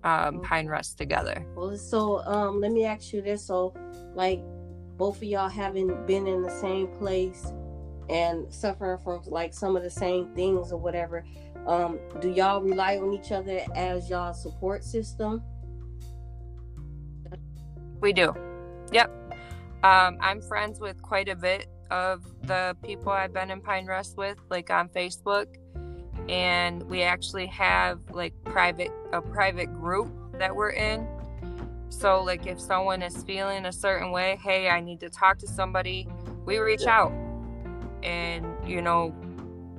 um, 0.02 0.40
Pine 0.40 0.66
Rest 0.66 0.96
together. 0.96 1.44
Well, 1.54 1.76
so 1.76 2.24
um, 2.24 2.60
let 2.60 2.72
me 2.72 2.86
ask 2.86 3.12
you 3.12 3.20
this: 3.20 3.44
so, 3.44 3.74
like, 4.14 4.40
both 4.96 5.18
of 5.18 5.24
y'all 5.24 5.50
having 5.50 5.88
been 6.06 6.26
in 6.26 6.40
the 6.40 6.50
same 6.50 6.88
place 6.98 7.52
and 8.08 8.52
suffering 8.52 8.98
from 9.04 9.20
like 9.26 9.52
some 9.52 9.76
of 9.76 9.82
the 9.82 9.90
same 9.90 10.34
things 10.34 10.72
or 10.72 10.78
whatever, 10.78 11.22
um, 11.66 11.98
do 12.20 12.30
y'all 12.30 12.62
rely 12.62 12.96
on 12.96 13.12
each 13.12 13.30
other 13.30 13.60
as 13.74 14.08
y'all 14.08 14.32
support 14.32 14.84
system? 14.84 15.42
We 18.00 18.14
do. 18.14 18.34
Yep. 18.90 19.19
Um, 19.82 20.18
I'm 20.20 20.42
friends 20.42 20.78
with 20.78 21.00
quite 21.00 21.28
a 21.28 21.36
bit 21.36 21.66
of 21.90 22.22
the 22.42 22.76
people 22.84 23.12
I've 23.12 23.32
been 23.32 23.50
in 23.50 23.62
Pine 23.62 23.86
Rest 23.86 24.16
with, 24.18 24.38
like 24.50 24.70
on 24.70 24.88
Facebook. 24.90 25.46
And 26.28 26.82
we 26.84 27.02
actually 27.02 27.46
have 27.46 27.98
like 28.12 28.34
private 28.44 28.90
a 29.12 29.22
private 29.22 29.72
group 29.72 30.12
that 30.38 30.54
we're 30.54 30.70
in. 30.70 31.06
So 31.88 32.22
like 32.22 32.46
if 32.46 32.60
someone 32.60 33.02
is 33.02 33.22
feeling 33.24 33.64
a 33.64 33.72
certain 33.72 34.12
way, 34.12 34.38
hey, 34.42 34.68
I 34.68 34.80
need 34.80 35.00
to 35.00 35.08
talk 35.08 35.38
to 35.38 35.46
somebody, 35.46 36.06
we 36.44 36.58
reach 36.58 36.86
out. 36.86 37.12
And 38.02 38.46
you 38.66 38.82
know, 38.82 39.14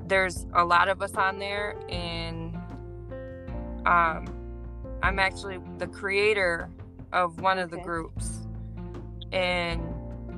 there's 0.08 0.48
a 0.56 0.66
lot 0.66 0.90
of 0.90 1.02
us 1.02 1.14
on 1.16 1.40
there 1.40 1.78
and 1.90 2.56
um 3.86 4.26
I'm 5.04 5.20
actually 5.20 5.60
the 5.78 5.88
creator 5.88 6.70
of 7.14 7.40
one 7.40 7.60
of 7.60 7.70
the 7.70 7.78
groups 7.78 8.42
and 9.32 9.91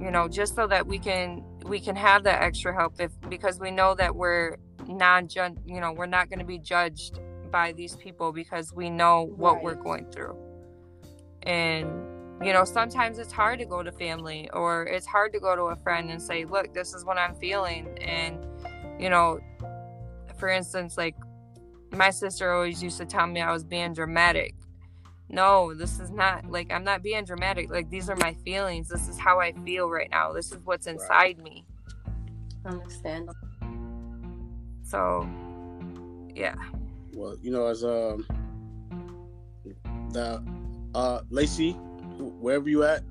you 0.03 0.11
know 0.11 0.27
just 0.27 0.55
so 0.55 0.67
that 0.67 0.85
we 0.85 0.99
can 0.99 1.43
we 1.65 1.79
can 1.79 1.95
have 1.95 2.23
that 2.23 2.41
extra 2.41 2.73
help 2.73 2.99
if 2.99 3.11
because 3.29 3.59
we 3.59 3.71
know 3.71 3.95
that 3.95 4.13
we're 4.13 4.57
non 4.87 5.29
you 5.65 5.79
know 5.79 5.93
we're 5.93 6.05
not 6.05 6.29
going 6.29 6.39
to 6.39 6.45
be 6.45 6.57
judged 6.57 7.19
by 7.51 7.71
these 7.71 7.95
people 7.95 8.33
because 8.33 8.73
we 8.73 8.89
know 8.89 9.31
what 9.37 9.63
we're 9.63 9.75
going 9.75 10.05
through. 10.11 10.35
And 11.43 11.87
you 12.43 12.51
know 12.51 12.65
sometimes 12.65 13.17
it's 13.17 13.31
hard 13.31 13.59
to 13.59 13.65
go 13.65 13.81
to 13.81 13.91
family 13.93 14.49
or 14.51 14.85
it's 14.87 15.05
hard 15.05 15.31
to 15.33 15.39
go 15.39 15.55
to 15.55 15.63
a 15.63 15.75
friend 15.77 16.09
and 16.09 16.21
say 16.21 16.43
look 16.43 16.73
this 16.73 16.93
is 16.93 17.05
what 17.05 17.17
i'm 17.17 17.35
feeling. 17.35 17.97
And 17.99 18.45
you 18.99 19.09
know 19.09 19.39
for 20.37 20.49
instance 20.49 20.97
like 20.97 21.15
my 21.91 22.09
sister 22.09 22.51
always 22.51 22.81
used 22.83 22.97
to 22.97 23.05
tell 23.05 23.27
me 23.27 23.39
i 23.39 23.51
was 23.51 23.63
being 23.63 23.93
dramatic 23.93 24.55
no 25.33 25.73
this 25.73 25.99
is 25.99 26.11
not 26.11 26.45
like 26.49 26.71
i'm 26.71 26.83
not 26.83 27.01
being 27.01 27.23
dramatic 27.25 27.69
like 27.71 27.89
these 27.89 28.09
are 28.09 28.15
my 28.17 28.33
feelings 28.45 28.87
this 28.87 29.07
is 29.09 29.17
how 29.17 29.39
i 29.39 29.51
feel 29.65 29.89
right 29.89 30.09
now 30.11 30.31
this 30.31 30.51
is 30.51 30.57
what's 30.63 30.87
inside 30.87 31.37
me 31.39 31.65
Understand? 32.65 33.29
so 34.83 35.27
yeah 36.35 36.55
Well, 37.13 37.35
you 37.41 37.51
know, 37.51 37.67
as 37.67 37.83
um, 37.83 38.25
the 40.11 40.41
uh, 40.95 41.21
Lacey, 41.29 41.73
wherever 42.41 42.69
you 42.69 42.83
at, 42.83 43.03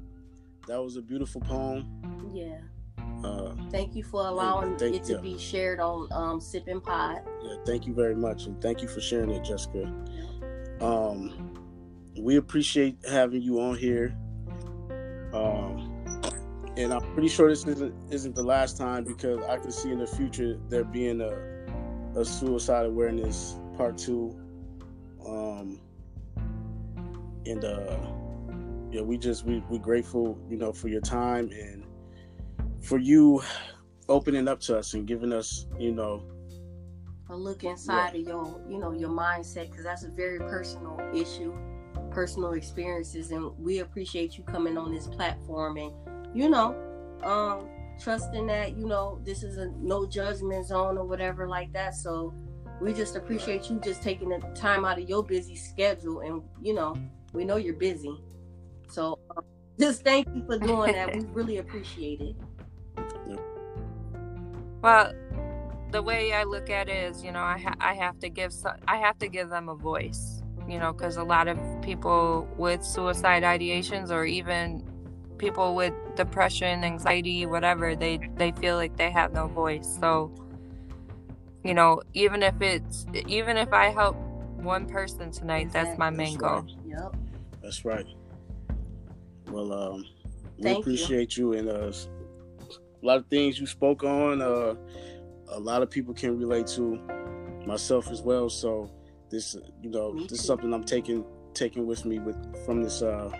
that 0.67 0.83
was 0.83 0.97
a 0.97 1.03
beautiful 1.03 1.41
poem. 1.41 1.87
Yeah. 2.33 2.59
Uh, 3.23 3.55
Thank 3.71 3.95
you 3.95 4.03
for 4.03 4.27
allowing 4.27 4.77
thank- 4.77 4.97
it 4.97 5.05
to 5.05 5.13
yeah. 5.15 5.19
be 5.21 5.39
shared 5.39 5.79
on 5.79 6.09
um, 6.13 6.41
Sipping 6.41 6.81
Pod. 6.81 7.21
Yeah, 7.45 7.57
thank 7.65 7.87
you 7.87 7.95
very 7.95 8.17
much, 8.17 8.47
and 8.47 8.61
thank 8.61 8.83
you 8.83 8.89
for 8.89 9.01
sharing 9.01 9.31
it, 9.31 9.45
Jessica. 9.45 9.85
Um, 10.81 11.55
we 12.19 12.37
appreciate 12.37 12.99
having 13.09 13.43
you 13.43 13.61
on 13.61 13.77
here. 13.77 14.17
Um, 15.33 15.89
and 16.77 16.93
I'm 16.93 17.03
pretty 17.13 17.29
sure 17.29 17.49
this 17.49 17.67
isn't 17.67 17.95
isn't 18.11 18.35
the 18.35 18.43
last 18.43 18.77
time 18.77 19.05
because 19.05 19.43
I 19.45 19.59
can 19.59 19.71
see 19.71 19.91
in 19.91 19.99
the 19.99 20.07
future 20.07 20.59
there 20.69 20.85
being 20.85 21.21
a 21.21 22.19
a 22.19 22.25
suicide 22.25 22.87
awareness 22.87 23.57
part 23.77 23.97
two. 23.97 24.39
Um, 25.27 25.81
and 27.47 27.65
uh, 27.65 27.97
yeah, 28.91 29.03
we 29.03 29.19
just 29.19 29.45
we 29.45 29.63
we 29.69 29.79
grateful, 29.79 30.39
you 30.49 30.57
know, 30.57 30.73
for 30.73 30.89
your 30.89 31.01
time 31.01 31.51
and 31.51 31.85
for 32.83 32.99
you 32.99 33.43
opening 34.09 34.49
up 34.49 34.61
to 34.61 34.79
us 34.79 34.95
and 34.95 35.07
giving 35.07 35.33
us, 35.33 35.67
you 35.79 35.93
know, 35.93 36.25
a 37.31 37.37
look 37.37 37.65
inside 37.65 38.15
of 38.15 38.23
your 38.23 38.61
you 38.69 38.79
know 38.79 38.93
your 38.93 39.09
mindset 39.09 39.71
because 39.71 39.85
that's 39.85 40.05
a 40.05 40.11
very 40.11 40.39
personal 40.39 40.99
issue 41.15 41.55
personal 42.13 42.53
experiences 42.53 43.31
and 43.31 43.51
we 43.59 43.81
appreciate 43.81 44.37
you 44.37 44.45
coming 44.45 44.77
on 44.77 44.95
this 44.95 45.07
platform 45.07 45.77
and 45.77 45.93
you 46.35 46.49
know 46.49 46.77
um 47.25 47.69
trusting 48.03 48.47
that 48.47 48.77
you 48.77 48.87
know 48.87 49.21
this 49.25 49.43
is 49.43 49.59
a 49.59 49.71
no 49.79 50.07
judgment 50.07 50.67
zone 50.67 50.99
or 50.99 51.05
whatever 51.05 51.47
like 51.49 51.73
that. 51.73 51.95
So 51.95 52.35
we 52.81 52.93
just 52.93 53.17
appreciate 53.17 53.71
you 53.71 53.81
just 53.81 54.03
taking 54.03 54.29
the 54.31 54.39
time 54.55 54.85
out 54.85 54.99
of 54.99 55.09
your 55.09 55.23
busy 55.23 55.57
schedule 55.57 56.21
and 56.21 56.43
you 56.61 56.75
know 56.75 56.97
we 57.33 57.45
know 57.45 57.57
you're 57.57 57.75
busy. 57.75 58.21
So 58.89 59.19
um, 59.37 59.45
just 59.79 60.03
thank 60.05 60.27
you 60.35 60.45
for 60.45 60.59
doing 60.59 60.93
that. 60.93 61.15
We 61.15 61.25
really 61.33 61.59
appreciate 61.59 62.21
it. 62.21 62.37
Well, 64.83 65.13
the 65.93 66.03
way 66.03 66.33
I 66.33 66.43
look 66.43 66.69
at 66.71 66.89
it 66.89 67.11
is, 67.11 67.23
you 67.23 67.31
know, 67.31 67.41
I 67.41 67.59
ha- 67.59 67.77
I 67.81 67.95
have 67.95 68.19
to 68.21 68.29
give 68.29 68.53
so- 68.53 68.75
I 68.89 68.97
have 68.97 69.19
to 69.19 69.29
give 69.29 69.49
them 69.49 69.69
a 69.69 69.75
voice, 69.77 70.42
you 70.69 70.79
know, 70.79 70.93
because 70.93 71.17
a 71.17 71.25
lot 71.25 71.49
of 71.49 71.59
people 71.83 72.49
with 72.57 72.85
suicide 72.85 73.43
ideations 73.43 74.11
or 74.11 74.25
even 74.25 74.83
people 75.39 75.75
with 75.75 75.93
depression, 76.17 76.85
anxiety, 76.85 77.47
whatever, 77.47 77.97
they 77.97 78.19
they 78.37 78.53
feel 78.53 78.77
like 78.77 78.97
they 78.97 79.11
have 79.11 79.33
no 79.33 79.49
voice. 79.49 79.99
So, 80.01 80.33
you 81.65 81.75
know, 81.75 82.03
even 82.15 82.43
if 82.43 82.61
it's 82.61 83.07
even 83.27 83.57
if 83.57 83.73
I 83.73 83.87
help 83.87 84.17
one 84.57 84.87
person 84.87 85.31
tonight, 85.31 85.73
that's 85.73 85.99
my 85.99 86.11
main 86.11 86.33
That's 86.33 86.37
goal. 86.37 86.51
right. 86.63 86.77
yep 86.87 87.17
That's 87.63 87.85
right. 87.85 88.07
Well, 89.49 89.73
um, 89.73 90.05
we 90.59 90.65
Thank 90.65 90.79
you. 90.79 90.83
appreciate 90.83 91.37
you. 91.37 91.53
and 91.55 91.69
uh, 91.69 91.93
a 93.03 93.07
lot 93.07 93.19
of 93.19 93.27
things 93.27 93.59
you 93.59 93.67
spoke 93.67 94.05
on. 94.05 94.41
Uh, 94.41 94.75
a 95.49 95.59
lot 95.61 95.83
of 95.83 95.91
people 95.91 96.15
can 96.15 96.39
relate 96.39 96.67
to, 96.69 96.99
myself 97.67 98.11
as 98.11 98.23
well. 98.23 98.49
So 98.49 98.91
this, 99.33 99.57
you 99.83 99.91
know, 99.91 100.13
Me 100.13 100.27
this 100.29 100.39
is 100.41 100.45
something 100.45 100.73
I'm 100.73 100.85
taking 100.85 101.25
taking 101.55 101.87
with 101.87 102.05
me 102.05 102.19
with 102.21 102.37
from 102.65 102.83
this 102.85 103.03
uh 103.03 103.31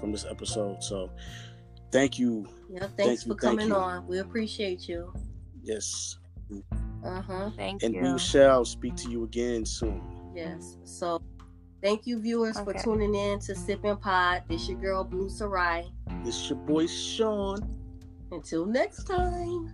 from 0.00 0.10
this 0.10 0.24
episode. 0.28 0.82
So 0.82 1.10
thank 1.92 2.18
you. 2.18 2.48
yep 2.68 2.90
thanks 2.96 2.96
Thank 2.96 3.20
for 3.20 3.28
you, 3.28 3.34
thank 3.34 3.40
coming 3.40 3.68
you. 3.68 3.74
on 3.76 4.06
we 4.08 4.18
appreciate 4.18 4.88
you 4.88 5.12
Yes, 5.62 6.18
uh-huh 7.04 7.50
Thank 7.56 7.82
and 7.84 7.94
you. 7.94 8.00
And 8.00 8.12
we 8.14 8.18
shall 8.18 8.64
speak 8.64 8.96
to 8.96 9.10
you 9.10 9.24
again 9.24 9.64
soon. 9.64 10.02
Yes. 10.34 10.76
So 10.84 11.22
thank 11.82 12.06
you, 12.06 12.18
viewers, 12.18 12.58
for 12.58 12.72
tuning 12.72 13.14
in 13.14 13.38
to 13.40 13.54
Sipping 13.54 13.96
Pod. 13.96 14.42
This 14.48 14.68
your 14.68 14.80
girl 14.80 15.04
Blue 15.04 15.30
Sarai. 15.30 15.84
This 16.24 16.48
your 16.48 16.58
boy 16.58 16.86
Sean. 16.86 17.78
Until 18.32 18.66
next 18.66 19.04
time. 19.04 19.70